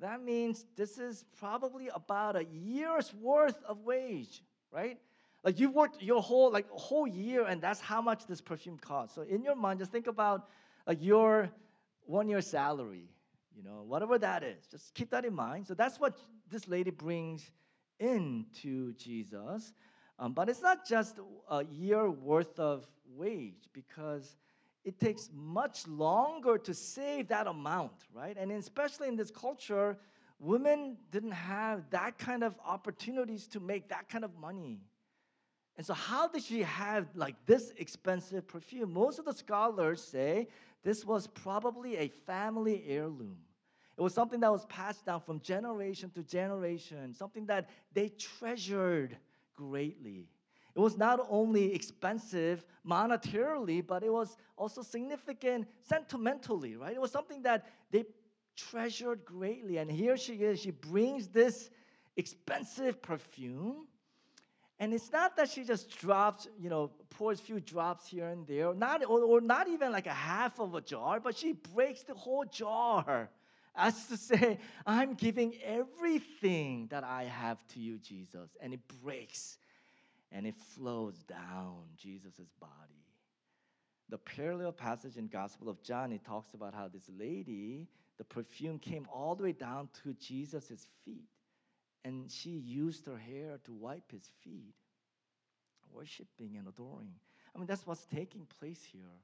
[0.00, 4.98] That means this is probably about a year's worth of wage, right?
[5.44, 9.14] Like you've worked your whole like whole year, and that's how much this perfume costs.
[9.14, 10.48] So in your mind, just think about
[10.86, 11.50] like your
[12.06, 13.08] one year salary,
[13.56, 14.66] you know, whatever that is.
[14.66, 15.66] Just keep that in mind.
[15.66, 16.18] So that's what
[16.50, 17.50] this lady brings
[18.00, 19.72] into Jesus.
[20.18, 21.18] Um, but it's not just
[21.50, 22.86] a year worth of
[23.16, 24.36] wage because
[24.84, 28.36] it takes much longer to save that amount, right?
[28.38, 29.96] And especially in this culture,
[30.38, 34.80] women didn't have that kind of opportunities to make that kind of money.
[35.76, 38.92] And so, how did she have like this expensive perfume?
[38.92, 40.48] Most of the scholars say
[40.84, 43.38] this was probably a family heirloom.
[43.96, 49.16] It was something that was passed down from generation to generation, something that they treasured
[49.56, 50.28] greatly.
[50.74, 56.94] It was not only expensive monetarily, but it was also significant sentimentally, right?
[56.94, 58.04] It was something that they
[58.56, 59.78] treasured greatly.
[59.78, 61.70] And here she is, she brings this
[62.16, 63.86] expensive perfume.
[64.80, 68.46] And it's not that she just drops, you know, pours a few drops here and
[68.46, 72.02] there, not, or, or not even like a half of a jar, but she breaks
[72.02, 73.30] the whole jar
[73.76, 78.50] as to say, I'm giving everything that I have to you, Jesus.
[78.60, 79.58] And it breaks
[80.32, 82.72] and it flows down Jesus' body.
[84.10, 87.86] The parallel passage in Gospel of John, it talks about how this lady,
[88.18, 91.28] the perfume came all the way down to Jesus' feet.
[92.04, 94.74] And she used her hair to wipe his feet,
[95.92, 97.14] worshiping and adoring.
[97.54, 99.14] I mean, that's what's taking place here.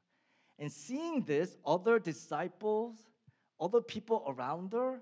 [0.58, 2.96] And seeing this, other disciples,
[3.60, 5.00] other people around her,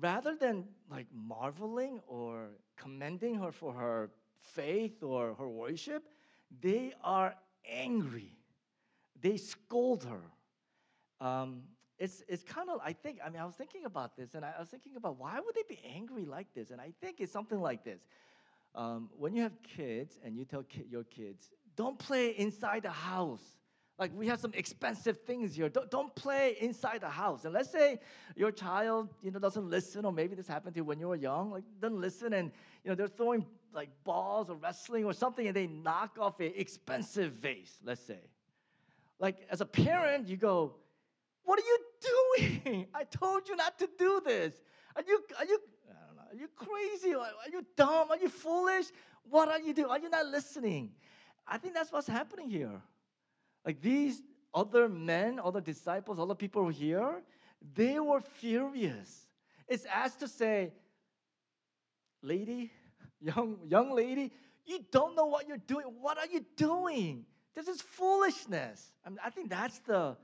[0.00, 4.10] rather than like marveling or commending her for her
[4.40, 6.04] faith or her worship,
[6.60, 7.34] they are
[7.68, 8.36] angry.
[9.20, 10.22] They scold her.
[11.26, 11.62] Um,
[12.02, 14.54] it's, it's kind of, I think, I mean, I was thinking about this and I
[14.58, 16.72] was thinking about why would they be angry like this?
[16.72, 18.00] And I think it's something like this.
[18.74, 22.90] Um, when you have kids and you tell ki- your kids, don't play inside the
[22.90, 23.56] house.
[24.00, 25.68] Like we have some expensive things here.
[25.68, 27.44] Don't, don't play inside the house.
[27.44, 28.00] And let's say
[28.34, 31.14] your child, you know, doesn't listen, or maybe this happened to you when you were
[31.14, 32.50] young, like doesn't listen, and
[32.82, 36.52] you know they're throwing like balls or wrestling or something, and they knock off an
[36.56, 37.78] expensive vase.
[37.84, 38.18] Let's say,
[39.20, 40.74] like as a parent, you go,
[41.44, 42.86] "What are you doing?
[42.94, 44.54] I told you not to do this.
[44.96, 45.58] Are you are you
[45.90, 47.14] I don't know, are you crazy?
[47.14, 48.10] Are you dumb?
[48.10, 48.86] Are you foolish?
[49.28, 49.90] What are you doing?
[49.90, 50.92] Are you not listening?"
[51.46, 52.80] I think that's what's happening here.
[53.64, 54.22] Like these
[54.54, 57.22] other men, other disciples, other people here,
[57.74, 59.26] they were furious.
[59.68, 60.72] It's as to say,
[62.22, 62.70] lady,
[63.20, 64.32] young, young lady,
[64.64, 65.86] You don't know what you're doing.
[66.00, 67.26] What are you doing?
[67.54, 68.92] This is foolishness.
[69.04, 70.16] I, mean, I think that's the,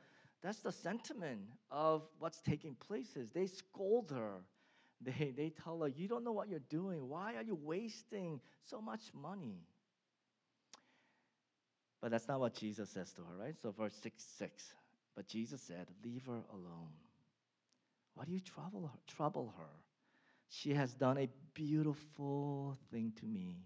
[0.42, 3.16] that's the sentiment of what's taking place.
[3.16, 4.32] Is they scold her.
[5.00, 7.08] They, they tell her, You don't know what you're doing.
[7.08, 9.60] Why are you wasting so much money?
[12.00, 13.54] But that's not what Jesus says to her, right?
[13.62, 14.74] So, verse 6 6.
[15.14, 16.90] But Jesus said, Leave her alone.
[18.14, 18.98] Why do you trouble her?
[19.06, 19.70] Trouble her?
[20.48, 23.56] She has done a beautiful thing to me.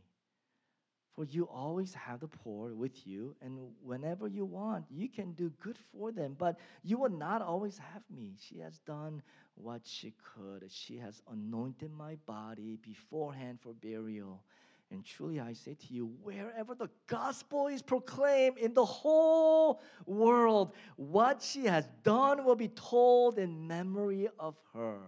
[1.14, 5.50] For you always have the poor with you, and whenever you want, you can do
[5.60, 8.34] good for them, but you will not always have me.
[8.38, 9.22] She has done
[9.54, 10.70] what she could.
[10.70, 14.42] She has anointed my body beforehand for burial.
[14.90, 20.74] And truly I say to you, wherever the gospel is proclaimed in the whole world,
[20.96, 25.00] what she has done will be told in memory of her.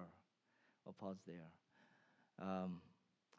[0.87, 1.51] I'll pause there.
[2.41, 2.81] Um,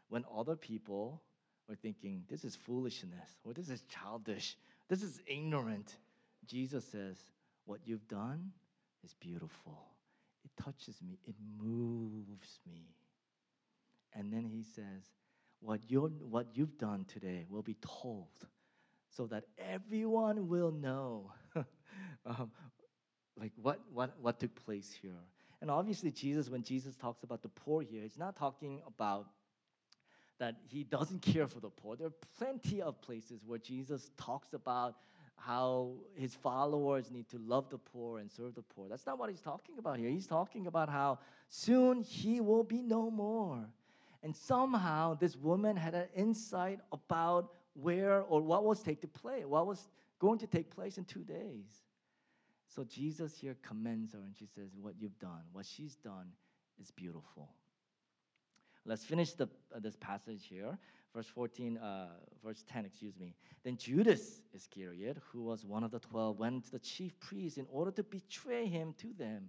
[0.10, 1.22] when other people
[1.68, 4.58] were thinking, this is foolishness, or this is childish,
[4.88, 5.98] this is ignorant,
[6.46, 7.18] Jesus says,
[7.66, 8.52] what you've done
[9.04, 9.80] is beautiful.
[10.44, 12.88] It touches me, it moves me.
[14.14, 15.04] And then he says,
[15.60, 18.30] what, you're, what you've done today will be told
[19.10, 21.32] so that everyone will know
[22.26, 22.52] um,
[23.40, 25.12] like what, what, what took place here.
[25.62, 29.28] And obviously, Jesus, when Jesus talks about the poor here, he's not talking about
[30.40, 31.96] that he doesn't care for the poor.
[31.96, 34.96] There are plenty of places where Jesus talks about
[35.38, 38.88] how his followers need to love the poor and serve the poor.
[38.90, 40.10] That's not what he's talking about here.
[40.10, 41.20] He's talking about how
[41.50, 43.64] soon he will be no more.
[44.24, 49.46] And somehow this woman had an insight about where or what was take to play,
[49.46, 49.88] what was
[50.20, 51.84] going to take place in two days.
[52.68, 56.28] So Jesus here commends her and she says, What you've done, what she's done
[56.82, 57.50] is beautiful.
[58.86, 60.78] Let's finish the, uh, this passage here.
[61.14, 62.08] Verse 14, uh,
[62.44, 63.34] verse 10, excuse me.
[63.64, 67.66] Then Judas Iscariot, who was one of the twelve, went to the chief priests in
[67.72, 69.48] order to betray him to them.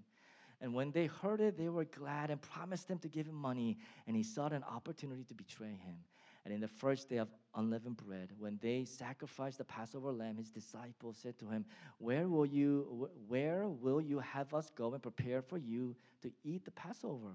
[0.61, 3.77] And when they heard it, they were glad and promised him to give him money.
[4.07, 5.97] And he sought an opportunity to betray him.
[6.45, 10.49] And in the first day of unleavened bread, when they sacrificed the Passover lamb, his
[10.49, 11.67] disciples said to him,
[11.99, 16.65] "Where will you where will you have us go and prepare for you to eat
[16.65, 17.35] the Passover?"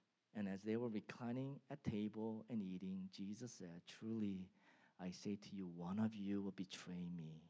[0.35, 4.47] and as they were reclining at table and eating, Jesus said, Truly,
[4.99, 7.41] I say to you, one of you will betray me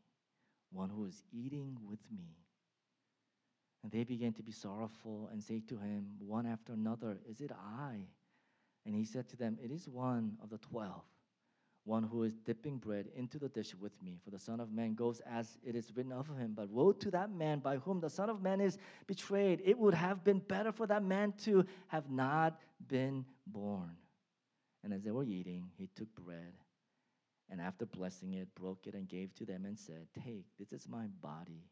[0.72, 2.38] one who is eating with me.
[3.84, 7.52] And they began to be sorrowful and say to him, one after another, Is it
[7.52, 7.96] I?
[8.86, 11.04] And he said to them, It is one of the twelve,
[11.84, 14.20] one who is dipping bread into the dish with me.
[14.24, 16.54] For the Son of Man goes as it is written of him.
[16.56, 18.78] But woe to that man by whom the Son of Man is
[19.08, 19.62] betrayed.
[19.66, 23.96] It would have been better for that man to have not been born.
[24.84, 26.54] And as they were eating, he took bread
[27.52, 30.88] and after blessing it, broke it and gave to them and said, Take, this is
[30.88, 31.68] my body.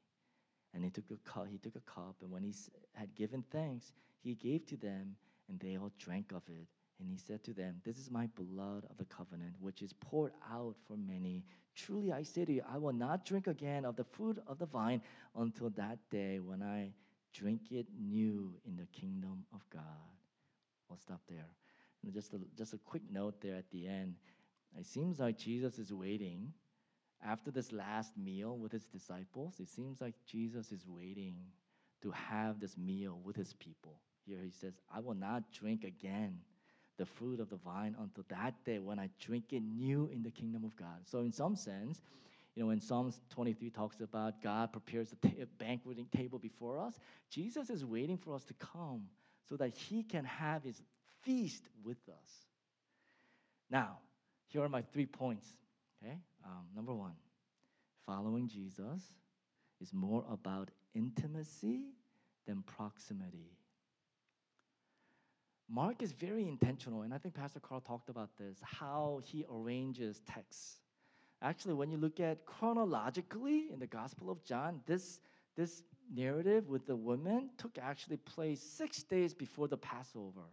[0.73, 2.53] And he took a cup, he took a cup, and when he
[2.93, 5.15] had given thanks, he gave to them,
[5.47, 6.67] and they all drank of it.
[6.99, 10.33] And he said to them, This is my blood of the covenant, which is poured
[10.51, 11.45] out for many.
[11.75, 14.65] Truly I say to you, I will not drink again of the fruit of the
[14.65, 15.01] vine
[15.37, 16.91] until that day when I
[17.33, 19.83] drink it new in the kingdom of God.
[20.89, 21.47] We'll stop there.
[22.03, 24.15] And just a, just a quick note there at the end.
[24.77, 26.53] It seems like Jesus is waiting
[27.25, 29.59] after this last meal with his disciples.
[29.59, 31.35] It seems like Jesus is waiting
[32.01, 34.01] to have this meal with his people.
[34.25, 36.39] Here he says, I will not drink again
[36.99, 40.29] the fruit of the vine until that day when I drink it new in the
[40.29, 40.99] kingdom of God.
[41.05, 42.01] So, in some sense,
[42.55, 46.99] you know, when Psalms 23 talks about God prepares a banqueting table before us,
[47.31, 49.03] Jesus is waiting for us to come
[49.47, 50.81] so that he can have his
[51.21, 52.29] feast with us.
[53.71, 53.99] Now,
[54.47, 55.47] here are my three points.
[56.03, 57.15] Okay, um, number one,
[58.05, 59.01] following Jesus
[59.81, 61.85] is more about intimacy
[62.45, 63.58] than proximity.
[65.71, 70.21] Mark is very intentional, and I think Pastor Carl talked about this how he arranges
[70.27, 70.77] texts.
[71.41, 75.21] Actually, when you look at chronologically in the Gospel of John, this,
[75.55, 80.49] this narrative with the women took actually place six days before the Passover.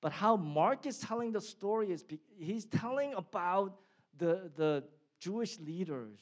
[0.00, 2.04] But how Mark is telling the story is
[2.38, 3.80] he's telling about
[4.18, 4.84] the, the
[5.18, 6.18] Jewish leaders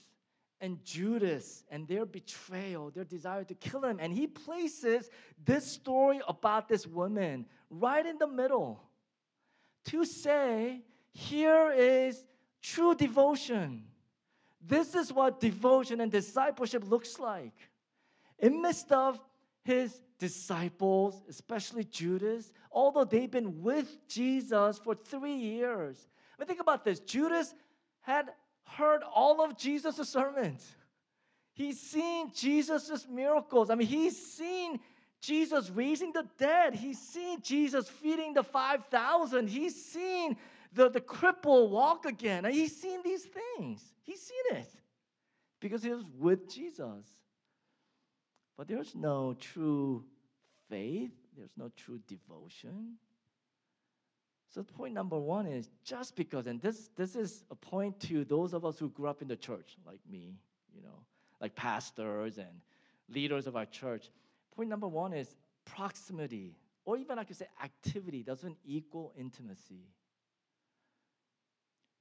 [0.62, 3.98] and Judas and their betrayal, their desire to kill him.
[4.00, 5.10] And he places
[5.44, 8.80] this story about this woman right in the middle
[9.86, 12.24] to say, here is
[12.62, 13.84] true devotion.
[14.64, 17.68] This is what devotion and discipleship looks like.
[18.38, 19.20] In midst of
[19.64, 26.08] his disciples, especially Judas, although they've been with Jesus for three years.
[26.38, 27.52] I mean, think about this Judas
[28.00, 28.30] had
[28.64, 30.74] heard all of Jesus' sermons.
[31.54, 33.70] He's seen Jesus' miracles.
[33.70, 34.80] I mean, he's seen
[35.20, 36.74] Jesus raising the dead.
[36.74, 39.48] He's seen Jesus feeding the 5,000.
[39.48, 40.36] He's seen
[40.72, 42.44] the, the cripple walk again.
[42.44, 43.82] He's seen these things.
[44.02, 44.68] He's seen it
[45.60, 47.06] because he was with Jesus.
[48.56, 50.04] But there's no true
[50.68, 52.96] faith, there's no true devotion.
[54.54, 58.52] So point number one is just because, and this this is a point to those
[58.52, 60.36] of us who grew up in the church, like me,
[60.74, 60.98] you know,
[61.40, 62.60] like pastors and
[63.08, 64.10] leaders of our church.
[64.54, 65.34] Point number one is
[65.64, 69.86] proximity, or even I could say activity doesn't equal intimacy.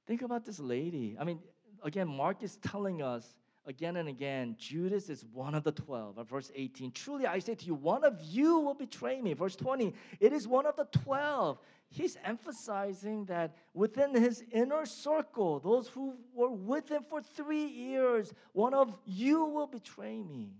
[0.06, 1.16] Think about this lady.
[1.18, 1.38] I mean,
[1.82, 3.34] again, Mark is telling us
[3.66, 6.16] again and again, Judas is one of the 12.
[6.28, 9.34] verse 18, truly I say to you, one of you will betray me.
[9.34, 11.58] Verse 20, it is one of the 12.
[11.88, 18.32] He's emphasizing that within his inner circle, those who were with him for three years,
[18.52, 20.54] one of you will betray me.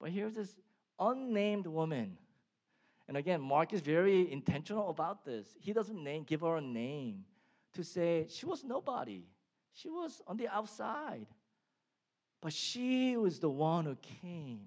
[0.00, 0.56] But here's this
[0.98, 2.16] unnamed woman.
[3.06, 5.46] And again, Mark is very intentional about this.
[5.60, 7.24] He doesn't name, give her a name
[7.74, 9.24] to say she was nobody.
[9.74, 11.26] She was on the outside.
[12.44, 14.60] But she was the one who came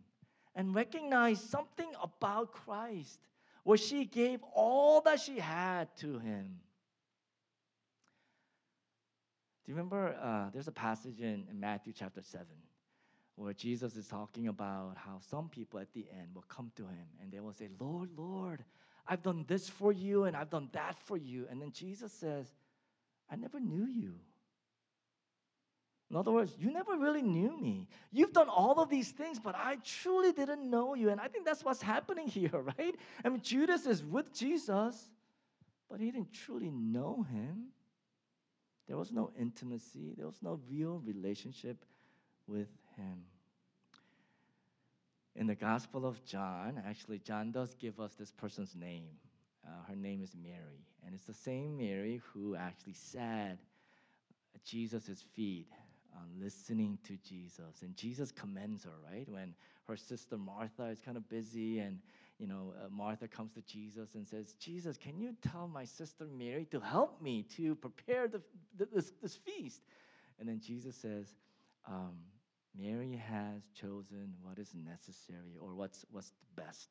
[0.55, 3.19] and recognized something about Christ,
[3.63, 6.59] where she gave all that she had to him.
[9.63, 10.17] Do you remember?
[10.19, 12.47] Uh, there's a passage in, in Matthew chapter 7
[13.35, 17.05] where Jesus is talking about how some people at the end will come to him
[17.21, 18.63] and they will say, Lord, Lord,
[19.07, 21.45] I've done this for you and I've done that for you.
[21.47, 22.47] And then Jesus says,
[23.29, 24.15] I never knew you.
[26.09, 27.87] In other words, you never really knew me.
[28.11, 31.09] You've done all of these things, but I truly didn't know you.
[31.09, 32.95] And I think that's what's happening here, right?
[33.25, 35.09] I mean, Judas is with Jesus,
[35.89, 37.67] but he didn't truly know him.
[38.87, 41.83] There was no intimacy, there was no real relationship
[42.47, 43.23] with him.
[45.35, 49.09] In the Gospel of John, actually, John does give us this person's name.
[49.67, 50.85] Uh, her name is Mary.
[51.05, 53.57] And it's the same Mary who actually sat
[54.55, 55.67] at Jesus' feet
[56.17, 57.81] uh, listening to Jesus.
[57.83, 59.27] And Jesus commends her, right?
[59.29, 59.53] When
[59.87, 61.99] her sister Martha is kind of busy and
[62.39, 66.25] you know, uh, Martha comes to Jesus and says, Jesus, can you tell my sister
[66.37, 68.41] Mary to help me to prepare the,
[68.77, 69.81] the this, this, feast?
[70.39, 71.33] And then Jesus says,
[71.87, 72.13] um,
[72.79, 76.89] Mary has chosen what is necessary or what's, what's the best.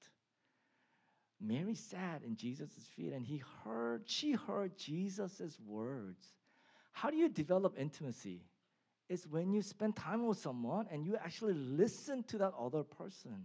[1.41, 6.27] Mary sat in Jesus' feet and he heard, she heard Jesus' words.
[6.93, 8.41] How do you develop intimacy?
[9.09, 13.44] It's when you spend time with someone and you actually listen to that other person.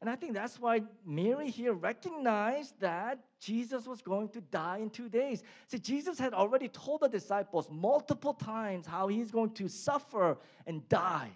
[0.00, 4.90] And I think that's why Mary here recognized that Jesus was going to die in
[4.90, 5.44] two days.
[5.68, 10.88] See, Jesus had already told the disciples multiple times how he's going to suffer and
[10.88, 11.30] die.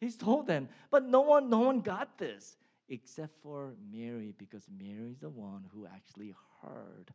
[0.00, 2.56] He's told them, but no one, no one got this
[2.88, 7.12] except for Mary, because Mary is the one who actually heard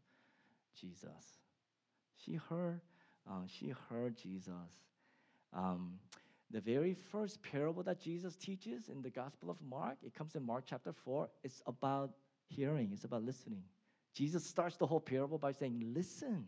[0.80, 1.40] Jesus.
[2.16, 2.82] She heard,
[3.30, 4.54] uh, she heard Jesus.
[5.54, 6.00] Um,
[6.52, 10.46] the very first parable that Jesus teaches in the Gospel of Mark, it comes in
[10.46, 11.30] Mark chapter 4.
[11.44, 12.12] It's about
[12.48, 13.64] hearing, it's about listening.
[14.14, 16.48] Jesus starts the whole parable by saying, Listen.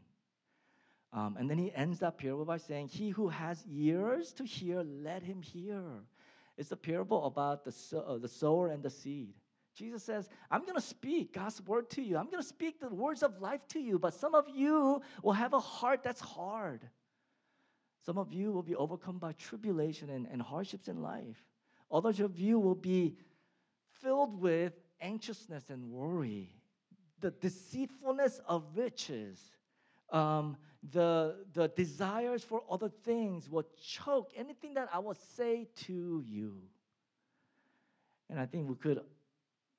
[1.13, 4.81] Um, and then he ends that parable by saying, He who has ears to hear,
[4.83, 5.83] let him hear.
[6.57, 9.33] It's a parable about the, sow, uh, the sower and the seed.
[9.75, 12.17] Jesus says, I'm going to speak God's word to you.
[12.17, 15.33] I'm going to speak the words of life to you, but some of you will
[15.33, 16.81] have a heart that's hard.
[18.05, 21.43] Some of you will be overcome by tribulation and, and hardships in life.
[21.91, 23.15] Others of you will be
[24.01, 26.49] filled with anxiousness and worry,
[27.19, 29.39] the deceitfulness of riches,
[30.11, 30.57] um,
[30.91, 36.57] the, the desires for other things will choke anything that I will say to you.
[38.29, 39.01] And I think we could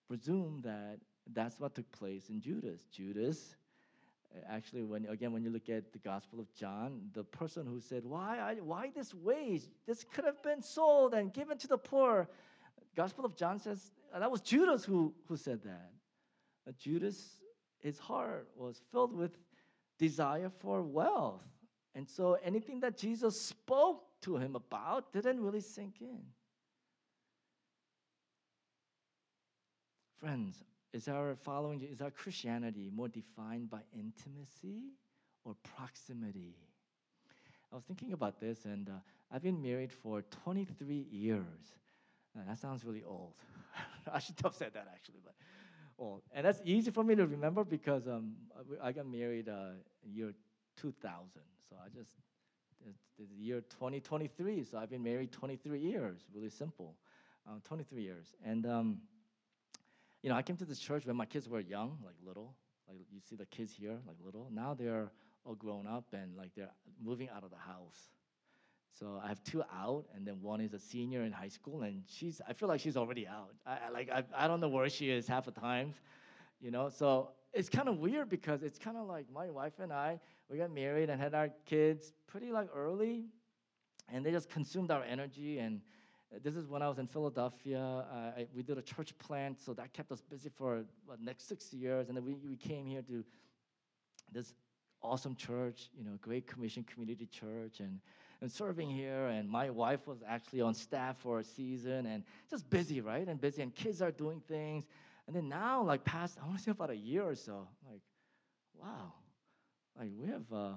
[0.08, 0.98] presume that
[1.32, 2.82] that's what took place in Judas.
[2.92, 3.56] Judas,
[4.48, 8.04] actually, when again, when you look at the Gospel of John, the person who said,
[8.04, 9.70] "Why, why this waste?
[9.86, 12.28] This could have been sold and given to the poor."
[12.94, 15.90] Gospel of John says uh, that was Judas who who said that.
[16.78, 17.40] Judas,
[17.78, 19.36] his heart was filled with
[19.98, 21.42] desire for wealth.
[21.94, 26.22] And so anything that Jesus spoke to him about didn't really sink in.
[30.18, 30.62] Friends,
[30.92, 34.82] is our following, is our Christianity more defined by intimacy
[35.44, 36.54] or proximity?
[37.72, 38.92] I was thinking about this, and uh,
[39.30, 41.44] I've been married for 23 years.
[42.36, 43.32] Uh, that sounds really old.
[44.12, 45.34] I should have said that actually, but
[45.98, 46.22] old.
[46.34, 48.32] And that's easy for me to remember because um,
[48.82, 49.70] I got married uh,
[50.04, 50.34] year
[50.76, 51.26] 2000.
[51.68, 52.10] So I just,
[53.18, 54.64] the year 2023.
[54.64, 56.20] So I've been married 23 years.
[56.34, 56.96] Really simple.
[57.48, 58.34] Um, 23 years.
[58.44, 58.98] And, um,
[60.22, 62.54] you know, I came to this church when my kids were young, like little.
[62.88, 64.48] Like you see the kids here, like little.
[64.52, 65.10] Now they're
[65.44, 66.70] all grown up and like they're
[67.02, 68.08] moving out of the house.
[68.98, 72.02] So I have two out, and then one is a senior in high school, and
[72.06, 72.40] she's.
[72.46, 73.54] I feel like she's already out.
[73.66, 75.96] I, I like I, I don't know where she is half the times,
[76.60, 76.90] you know.
[76.90, 80.20] So it's kind of weird because it's kind of like my wife and I
[80.50, 83.24] we got married and had our kids pretty like early,
[84.12, 85.58] and they just consumed our energy.
[85.58, 85.80] And
[86.42, 87.80] this is when I was in Philadelphia.
[87.80, 91.48] Uh, I, we did a church plant, so that kept us busy for the next
[91.48, 93.24] six years, and then we we came here to
[94.32, 94.54] this
[95.02, 98.00] awesome church, you know, Great Commission Community Church, and,
[98.40, 99.26] and serving here.
[99.26, 103.26] And my wife was actually on staff for a season, and just busy, right?
[103.26, 104.84] And busy, and kids are doing things.
[105.26, 108.00] And then now, like past, I want to say about a year or so, like,
[108.80, 109.12] wow,
[109.98, 110.72] like we have uh,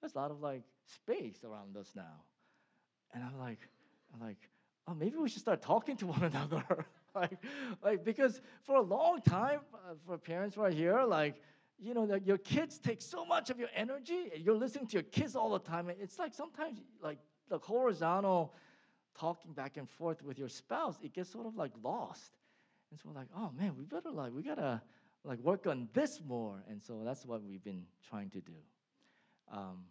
[0.00, 2.22] there's a lot of like space around us now.
[3.14, 3.60] And I'm like,
[4.12, 4.36] I'm like,
[4.88, 6.64] oh, maybe we should start talking to one another.
[7.14, 7.38] like,
[7.82, 11.40] like because for a long time, uh, for parents right here, like
[11.78, 14.30] you know, that your kids take so much of your energy.
[14.36, 15.90] You're listening to your kids all the time.
[16.00, 17.18] It's like sometimes like
[17.48, 18.54] the horizontal
[19.18, 22.32] talking back and forth with your spouse, it gets sort of like lost.
[22.90, 24.80] And so we're like, oh man, we better like we gotta
[25.24, 26.62] like work on this more.
[26.68, 28.54] And so that's what we've been trying to do.
[29.52, 29.84] Um,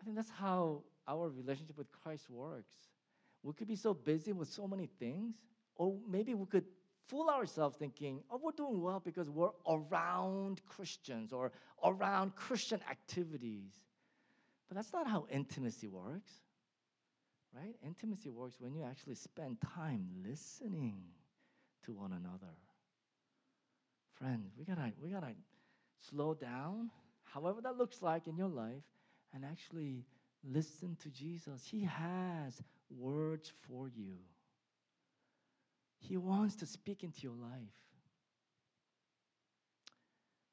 [0.00, 2.74] I think that's how our relationship with Christ works.
[3.48, 5.34] We could be so busy with so many things,
[5.76, 6.66] or maybe we could
[7.06, 11.50] fool ourselves thinking, oh, we're doing well because we're around Christians or
[11.82, 13.72] around Christian activities.
[14.68, 16.30] But that's not how intimacy works,
[17.56, 17.74] right?
[17.82, 21.00] Intimacy works when you actually spend time listening
[21.86, 22.52] to one another.
[24.12, 25.32] Friends, we gotta, we gotta
[26.10, 26.90] slow down,
[27.24, 28.84] however that looks like in your life,
[29.32, 30.04] and actually
[30.44, 31.66] listen to Jesus.
[31.66, 32.60] He has
[32.90, 34.16] words for you.
[35.98, 37.74] He wants to speak into your life.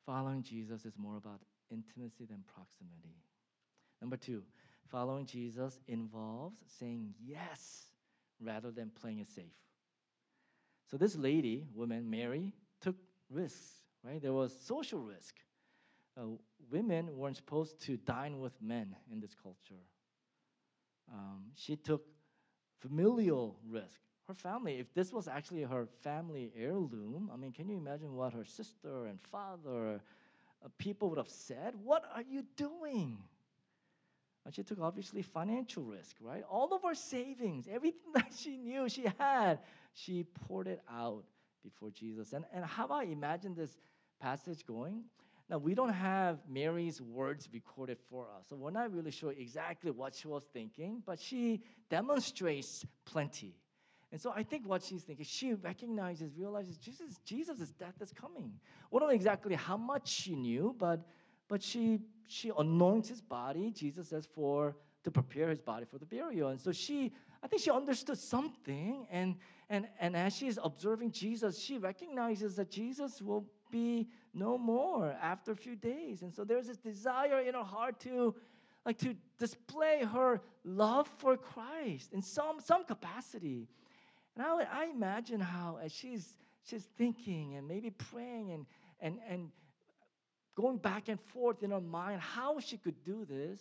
[0.05, 3.15] Following Jesus is more about intimacy than proximity.
[4.01, 4.43] Number two,
[4.91, 7.88] following Jesus involves saying yes
[8.39, 9.55] rather than playing it safe.
[10.91, 12.95] So this lady, woman, Mary, took
[13.29, 14.21] risks, right?
[14.21, 15.36] There was social risk.
[16.17, 16.38] Uh,
[16.71, 19.81] women weren't supposed to dine with men in this culture.
[21.11, 22.03] Um, she took
[22.88, 27.77] familial risk her family, if this was actually her family heirloom, I mean, can you
[27.77, 30.01] imagine what her sister and father,
[30.63, 31.73] uh, people would have said?
[31.83, 33.17] What are you doing?
[34.45, 36.43] And she took obviously financial risk, right?
[36.49, 39.59] All of her savings, everything that she knew she had,
[39.93, 41.23] she poured it out
[41.63, 42.33] before Jesus.
[42.33, 43.77] And, and how I imagine this
[44.19, 45.03] passage going?
[45.49, 49.91] Now, we don't have Mary's words recorded for us, so we're not really sure exactly
[49.91, 53.55] what she was thinking, but she demonstrates plenty.
[54.11, 58.51] And so I think what she's thinking, she recognizes, realizes Jesus, Jesus' death is coming.
[58.89, 61.05] We don't know exactly how much she knew, but
[61.47, 66.05] but she she anoints his body, Jesus says, for to prepare his body for the
[66.05, 66.49] burial.
[66.49, 67.11] And so she,
[67.43, 69.35] I think she understood something, and
[69.69, 75.51] and and as she's observing Jesus, she recognizes that Jesus will be no more after
[75.51, 76.22] a few days.
[76.22, 78.36] And so there's this desire in her heart to
[78.86, 83.68] like to display her love for Christ in some some capacity.
[84.36, 88.66] And I, I imagine how as she's she's thinking and maybe praying and
[88.99, 89.49] and and
[90.55, 93.59] going back and forth in her mind how she could do this,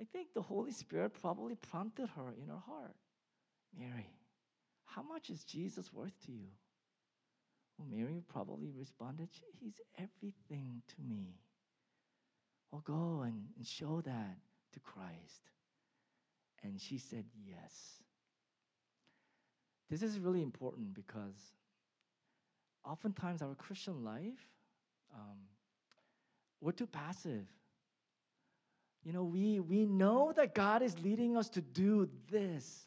[0.00, 2.94] I think the Holy Spirit probably prompted her in her heart.
[3.78, 4.10] Mary,
[4.86, 6.48] how much is Jesus worth to you?
[7.88, 9.28] Mary probably responded,
[9.60, 11.38] He's everything to me.
[12.70, 14.36] Well, go and, and show that
[14.72, 15.50] to Christ.
[16.62, 18.02] And she said, Yes.
[19.88, 21.34] This is really important because
[22.84, 24.46] oftentimes our Christian life,
[25.12, 25.38] um,
[26.60, 27.46] we're too passive.
[29.02, 32.86] You know, we, we know that God is leading us to do this,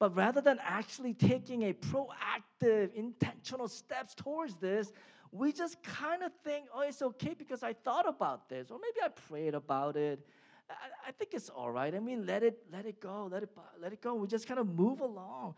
[0.00, 4.92] but rather than actually taking a proactive, intentional steps towards this,
[5.30, 9.04] we just kind of think, oh, it's okay because I thought about this, or maybe
[9.04, 10.26] I prayed about it,
[10.70, 11.94] I, I think it's all right.
[11.94, 14.14] I mean, let it let it go, let it let it go.
[14.14, 15.54] We just kind of move along.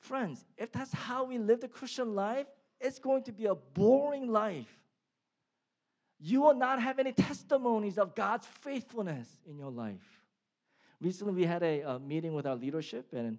[0.00, 2.46] Friends, if that's how we live the Christian life,
[2.80, 4.78] it's going to be a boring life.
[6.18, 10.23] You will not have any testimonies of God's faithfulness in your life.
[11.04, 13.38] Recently, we had a, a meeting with our leadership, and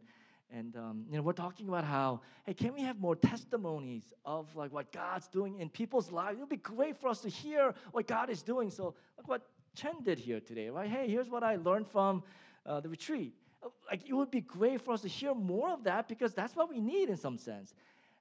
[0.52, 4.56] and um, you know we're talking about how hey, can we have more testimonies of
[4.56, 6.38] like what God's doing in people's lives?
[6.38, 8.70] It would be great for us to hear what God is doing.
[8.70, 9.42] So look what
[9.74, 10.88] Chen did here today, right?
[10.88, 12.22] Hey, here's what I learned from
[12.68, 13.34] uh, the retreat.
[13.64, 16.56] Uh, Like it would be great for us to hear more of that because that's
[16.56, 17.74] what we need in some sense.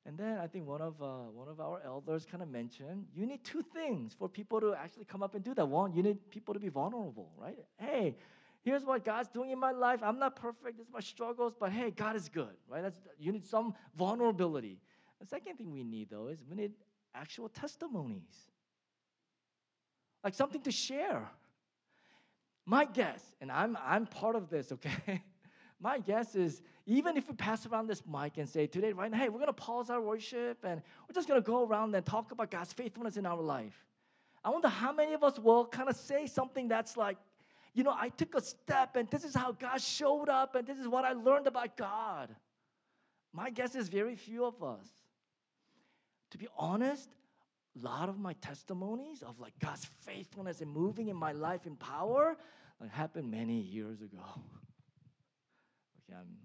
[0.07, 3.27] And then I think one of uh, one of our elders kind of mentioned you
[3.27, 5.69] need two things for people to actually come up and do that.
[5.69, 7.59] One, you need people to be vulnerable, right?
[7.77, 8.16] Hey,
[8.65, 10.01] here's what God's doing in my life.
[10.03, 10.78] I'm not perfect.
[10.78, 12.82] This is my struggles, but hey, God is good, right?
[12.82, 14.81] That's you need some vulnerability.
[15.20, 16.73] The second thing we need though is we need
[17.15, 18.51] actual testimonies,
[20.24, 21.28] like something to share.
[22.66, 25.23] My guess, and I'm I'm part of this, okay.
[25.81, 29.19] My guess is even if we pass around this mic and say today, right now,
[29.19, 32.51] hey, we're gonna pause our worship and we're just gonna go around and talk about
[32.51, 33.85] God's faithfulness in our life.
[34.45, 37.19] I wonder how many of us will kind of say something that's like,
[37.75, 40.79] you know, I took a step and this is how God showed up and this
[40.79, 42.35] is what I learned about God.
[43.33, 44.87] My guess is very few of us.
[46.31, 47.11] To be honest,
[47.77, 51.75] a lot of my testimonies of like God's faithfulness and moving in my life in
[51.77, 52.37] power
[52.81, 54.23] like, happened many years ago.
[56.09, 56.37] okay, I'm,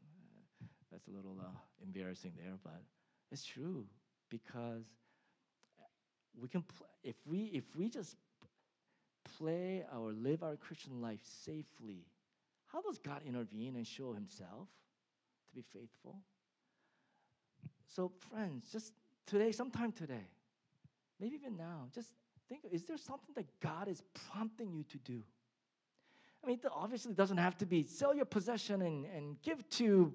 [0.61, 1.45] uh, that's a little uh,
[1.83, 2.81] embarrassing there, but
[3.31, 3.85] it's true
[4.29, 4.83] because
[6.39, 8.15] we can pl- if we if we just
[9.37, 12.05] play or live our Christian life safely,
[12.67, 14.67] how does God intervene and show Himself
[15.47, 16.17] to be faithful?
[17.87, 18.93] So, friends, just
[19.25, 20.27] today, sometime today,
[21.19, 22.13] maybe even now, just
[22.49, 24.01] think: Is there something that God is
[24.31, 25.23] prompting you to do?
[26.43, 29.67] I mean, obviously it obviously doesn't have to be sell your possession and, and give
[29.71, 30.13] to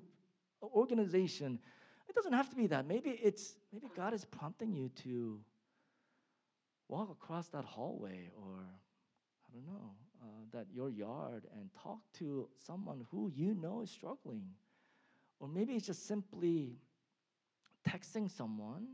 [0.63, 1.59] an organization.
[2.09, 2.87] It doesn't have to be that.
[2.87, 5.39] Maybe it's maybe God is prompting you to
[6.89, 8.65] walk across that hallway or
[9.55, 9.91] don't know,
[10.23, 14.45] uh, that your yard and talk to someone who you know is struggling.
[15.41, 16.77] Or maybe it's just simply
[17.89, 18.87] texting someone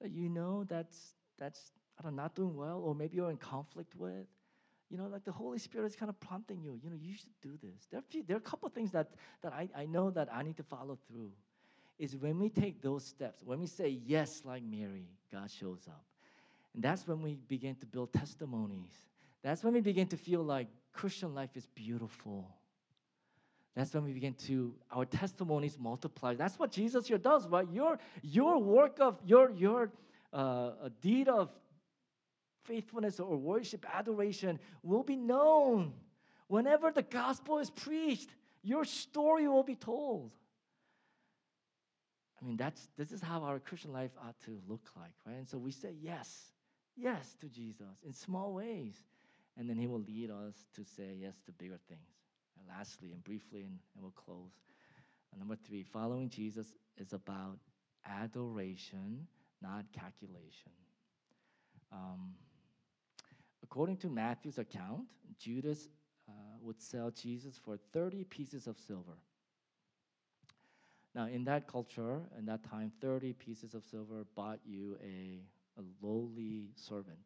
[0.00, 3.36] that you know that's that's I don't know, not doing well, or maybe you're in
[3.36, 4.26] conflict with.
[4.90, 6.78] You know, like the Holy Spirit is kind of prompting you.
[6.82, 7.86] You know, you should do this.
[7.90, 9.08] There are, few, there are a couple things that
[9.42, 11.30] that I, I know that I need to follow through.
[11.98, 16.04] Is when we take those steps, when we say yes, like Mary, God shows up.
[16.74, 18.92] And that's when we begin to build testimonies.
[19.44, 22.48] That's when we begin to feel like Christian life is beautiful.
[23.76, 26.34] That's when we begin to our testimonies multiply.
[26.34, 27.68] That's what Jesus here does, right?
[27.70, 29.92] Your your work of your your
[30.32, 31.50] uh, deed of
[32.64, 35.92] faithfulness or worship, adoration will be known.
[36.48, 38.30] Whenever the gospel is preached,
[38.62, 40.30] your story will be told.
[42.40, 45.36] I mean, that's this is how our Christian life ought to look like, right?
[45.36, 46.52] And so we say yes,
[46.96, 48.94] yes to Jesus in small ways,
[49.56, 52.08] and then He will lead us to say yes to bigger things.
[52.58, 54.52] And lastly, and briefly, and, and we'll close.
[55.32, 57.58] Uh, number three, following Jesus is about
[58.06, 59.26] adoration,
[59.62, 60.72] not calculation.
[61.92, 62.34] Um,
[63.62, 65.02] according to Matthew's account,
[65.38, 65.88] Judas
[66.28, 69.18] uh, would sell Jesus for 30 pieces of silver.
[71.14, 75.40] Now, in that culture, in that time, 30 pieces of silver bought you a,
[75.78, 77.18] a lowly servant.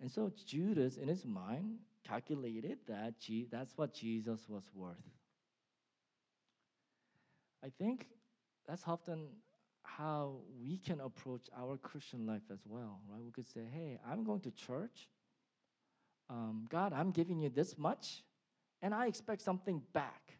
[0.00, 4.96] And so Judas, in his mind, calculated that Je- that's what Jesus was worth.
[7.64, 8.06] I think
[8.68, 9.28] that's often
[9.82, 13.24] how we can approach our Christian life as well, right?
[13.24, 15.08] We could say, hey, I'm going to church.
[16.28, 18.22] Um, God, I'm giving you this much,
[18.82, 20.32] and I expect something back.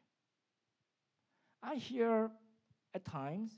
[1.62, 2.30] I hear
[2.94, 3.52] at times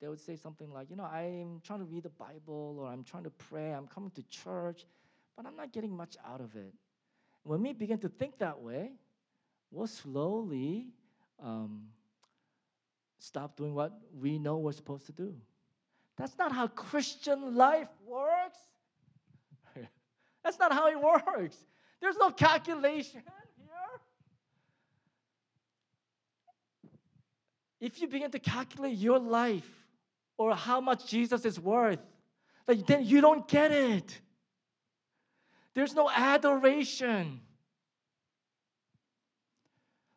[0.00, 3.04] they would say something like, you know, I'm trying to read the Bible or I'm
[3.04, 4.86] trying to pray, I'm coming to church,
[5.40, 6.74] but I'm not getting much out of it.
[7.44, 8.90] When we begin to think that way,
[9.70, 10.88] we'll slowly
[11.42, 11.84] um,
[13.18, 15.34] stop doing what we know we're supposed to do.
[16.18, 18.58] That's not how Christian life works.
[20.44, 21.56] That's not how it works.
[22.02, 23.22] There's no calculation
[23.56, 24.00] here.
[27.80, 29.70] If you begin to calculate your life
[30.36, 32.00] or how much Jesus is worth,
[32.66, 34.20] then you don't get it.
[35.74, 37.40] There's no adoration.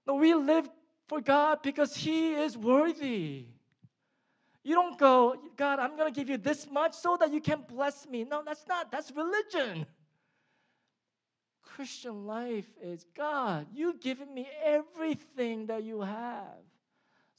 [0.05, 0.69] No, we live
[1.07, 3.45] for God because He is worthy.
[4.63, 7.63] You don't go, God, I'm going to give you this much so that you can
[7.67, 8.23] bless me.
[8.23, 8.91] No, that's not.
[8.91, 9.85] That's religion.
[11.75, 16.61] Christian life is God, you've given me everything that you have.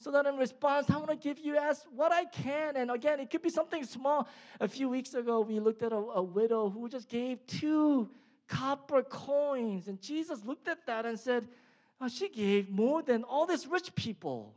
[0.05, 2.75] So that in response, I want to give you as what I can.
[2.75, 4.27] And again, it could be something small.
[4.59, 8.07] A few weeks ago, we looked at a, a widow who just gave two
[8.47, 9.87] copper coins.
[9.87, 11.47] And Jesus looked at that and said,
[11.99, 14.53] oh, She gave more than all these rich people.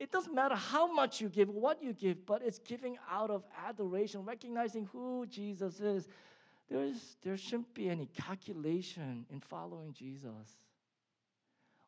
[0.00, 3.44] It doesn't matter how much you give, what you give, but it's giving out of
[3.64, 6.08] adoration, recognizing who Jesus is.
[6.68, 10.58] There's, there shouldn't be any calculation in following Jesus.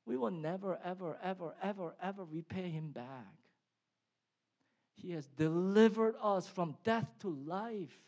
[0.06, 3.34] We will never, ever, ever, ever, ever repay him back.
[4.94, 7.98] He has delivered us from death to life.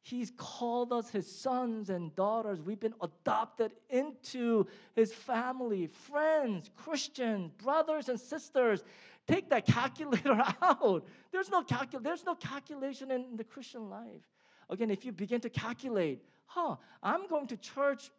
[0.00, 2.62] He's called us his sons and daughters.
[2.62, 8.82] We've been adopted into his family, friends, Christians, brothers and sisters.
[9.26, 11.06] Take that calculator out.
[11.30, 14.22] There's no calcul- there's no calculation in the Christian life.
[14.70, 18.10] Again, if you begin to calculate, huh, I'm going to church,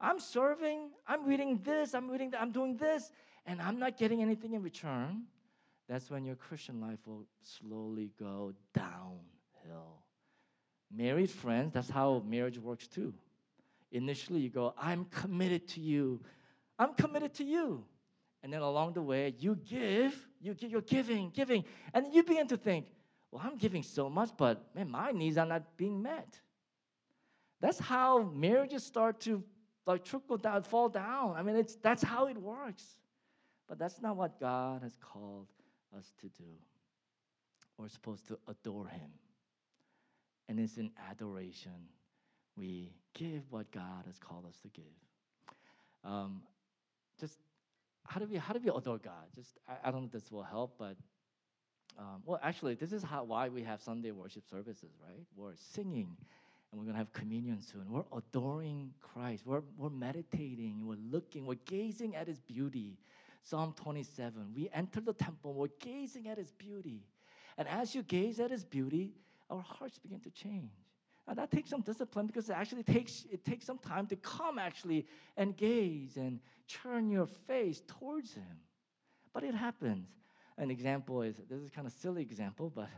[0.00, 3.10] I'm serving, I'm reading this, I'm reading that, I'm doing this,
[3.46, 5.24] and I'm not getting anything in return,
[5.88, 10.02] that's when your Christian life will slowly go downhill.
[10.94, 13.12] Married friends, that's how marriage works too.
[13.90, 16.20] Initially, you go, I'm committed to you.
[16.78, 17.84] I'm committed to you.
[18.42, 21.64] And then along the way, you give, you give, you're giving, giving.
[21.94, 22.86] And you begin to think,
[23.30, 26.38] well, I'm giving so much, but man, my needs are not being met.
[27.60, 29.42] That's how marriages start to
[29.88, 31.34] like trickle down, fall down.
[31.36, 32.84] I mean, it's that's how it works.
[33.68, 35.48] But that's not what God has called
[35.96, 36.50] us to do.
[37.76, 39.10] We're supposed to adore Him.
[40.48, 41.72] And it's in adoration
[42.56, 44.84] we give what God has called us to give.
[46.04, 46.42] Um,
[47.20, 47.38] just
[48.04, 49.26] how do we how do we adore God?
[49.34, 50.96] Just I, I don't know if this will help, but
[51.98, 55.24] um, well, actually, this is how why we have Sunday worship services, right?
[55.36, 56.16] We're singing,
[56.70, 57.90] and we're gonna have communion soon.
[57.90, 59.46] We're adoring Christ.
[59.46, 60.86] We're we're meditating.
[60.86, 61.46] We're looking.
[61.46, 62.98] We're gazing at His beauty.
[63.42, 64.52] Psalm 27.
[64.54, 65.54] We enter the temple.
[65.54, 67.02] We're gazing at His beauty,
[67.56, 69.14] and as you gaze at His beauty,
[69.48, 70.70] our hearts begin to change.
[71.26, 74.58] Now that takes some discipline because it actually takes it takes some time to come
[74.58, 78.60] actually and gaze and turn your face towards Him.
[79.32, 80.08] But it happens.
[80.58, 82.88] An example is this is kind of silly example, but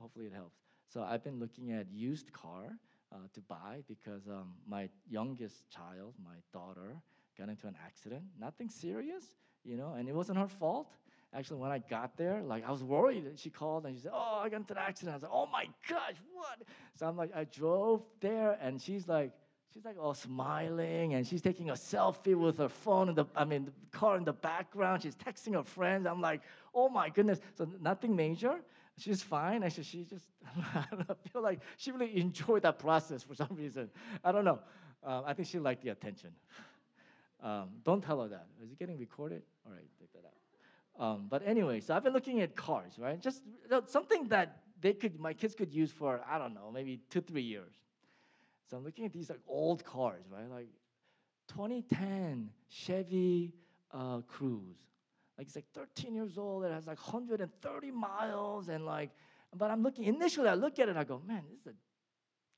[0.00, 0.56] hopefully it helps.
[0.88, 2.78] So I've been looking at used car
[3.14, 6.96] uh, to buy because um, my youngest child, my daughter,
[7.38, 8.22] got into an accident.
[8.40, 9.24] Nothing serious,
[9.64, 10.88] you know, and it wasn't her fault.
[11.32, 13.24] Actually, when I got there, like I was worried.
[13.36, 15.46] She called and she said, "Oh, I got into an accident." I was like, "Oh
[15.46, 16.62] my gosh, what?"
[16.96, 19.32] So I'm like, I drove there, and she's like,
[19.72, 23.44] she's like all smiling, and she's taking a selfie with her phone in the, I
[23.44, 25.02] mean, the car in the background.
[25.02, 26.06] She's texting her friends.
[26.06, 26.40] I'm like,
[26.72, 28.60] "Oh my goodness!" So nothing major.
[28.98, 29.62] She's fine.
[29.62, 30.26] Actually, she just,
[30.74, 30.84] I
[31.32, 33.90] feel like she really enjoyed that process for some reason.
[34.22, 34.60] I don't know.
[35.04, 36.30] Uh, I think she liked the attention.
[37.42, 38.46] Um, don't tell her that.
[38.62, 39.42] Is it getting recorded?
[39.66, 41.04] All right, take that out.
[41.04, 43.20] Um, but anyway, so I've been looking at cars, right?
[43.20, 43.42] Just
[43.86, 47.42] something that they could, my kids could use for I don't know, maybe two, three
[47.42, 47.74] years.
[48.70, 50.48] So I'm looking at these like old cars, right?
[50.50, 50.68] Like
[51.48, 53.52] 2010 Chevy
[53.92, 54.78] uh, Cruze.
[55.36, 56.64] Like it's like 13 years old.
[56.64, 59.10] It has like 130 miles, and like,
[59.56, 60.48] but I'm looking initially.
[60.48, 61.74] I look at it, I go, man, this is a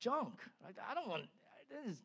[0.00, 0.40] junk.
[0.62, 1.24] Like I don't want
[1.84, 1.94] this.
[1.94, 2.02] Is,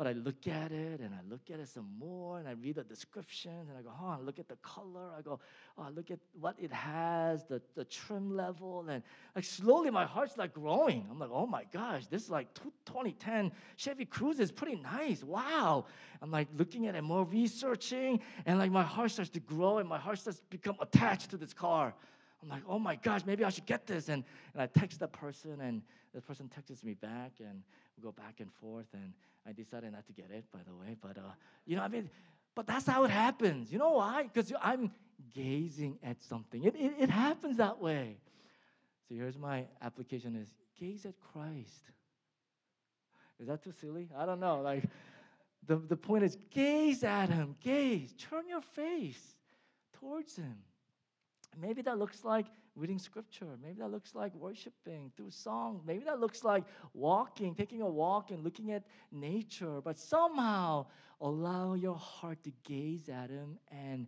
[0.00, 2.76] but I look at it and I look at it some more and I read
[2.76, 5.10] the descriptions and I go, oh, I look at the color.
[5.14, 5.38] I go,
[5.76, 8.86] oh, I look at what it has, the, the trim level.
[8.88, 9.02] And
[9.36, 11.06] like slowly my heart's like growing.
[11.10, 15.22] I'm like, oh my gosh, this is like 2010 Chevy Cruze is pretty nice.
[15.22, 15.84] Wow.
[16.22, 19.86] I'm like looking at it more, researching, and like my heart starts to grow and
[19.86, 21.92] my heart starts to become attached to this car.
[22.42, 24.08] I'm like, oh my gosh, maybe I should get this.
[24.08, 24.24] And,
[24.54, 25.82] and I text that person, and
[26.14, 27.62] the person texts me back, and
[28.00, 28.86] we go back and forth.
[28.92, 29.12] And
[29.46, 30.96] I decided not to get it, by the way.
[31.00, 31.32] But, uh,
[31.66, 32.10] you know, I mean,
[32.54, 33.72] but that's how it happens.
[33.72, 34.24] You know why?
[34.32, 34.90] Because I'm
[35.34, 36.64] gazing at something.
[36.64, 38.16] It, it, it happens that way.
[39.08, 40.48] So here's my application is
[40.78, 41.90] gaze at Christ.
[43.38, 44.08] Is that too silly?
[44.16, 44.60] I don't know.
[44.60, 44.84] Like,
[45.66, 49.34] the, the point is gaze at him, gaze, turn your face
[49.94, 50.56] towards him.
[51.60, 52.46] Maybe that looks like
[52.80, 53.46] reading scripture.
[53.62, 55.82] Maybe that looks like worshiping through song.
[55.86, 59.80] Maybe that looks like walking, taking a walk and looking at nature.
[59.80, 60.86] But somehow
[61.20, 64.06] allow your heart to gaze at Him and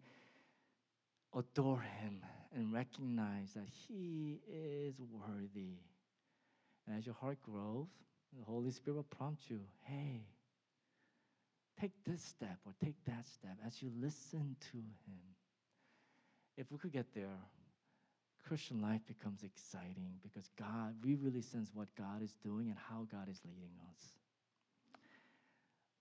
[1.37, 2.21] adore Him
[2.55, 5.77] and recognize that He is worthy.
[6.87, 7.89] And as your heart grows,
[8.37, 10.23] the Holy Spirit will prompt you hey,
[11.79, 15.21] take this step or take that step as you listen to Him
[16.57, 17.39] if we could get there,
[18.47, 23.07] Christian life becomes exciting because God, we really sense what God is doing and how
[23.11, 24.03] God is leading us.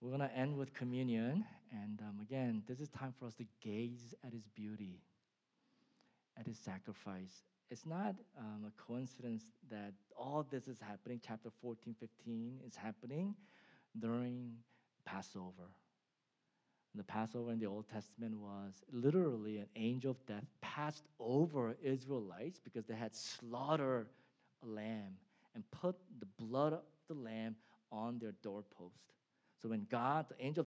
[0.02, 1.46] We're going to end with communion.
[1.72, 5.00] And um, again, this is time for us to gaze at his beauty,
[6.38, 7.44] at his sacrifice.
[7.70, 13.36] It's not um, a coincidence that all this is happening, chapter 14, 15 is happening
[13.98, 14.54] during
[15.06, 15.70] Passover.
[16.96, 22.60] The Passover in the Old Testament was literally an angel of death passed over Israelites
[22.64, 24.08] because they had slaughtered
[24.64, 25.16] a lamb
[25.56, 27.56] and put the blood of the lamb
[27.92, 29.14] on their doorpost.
[29.62, 30.64] So when God, the angel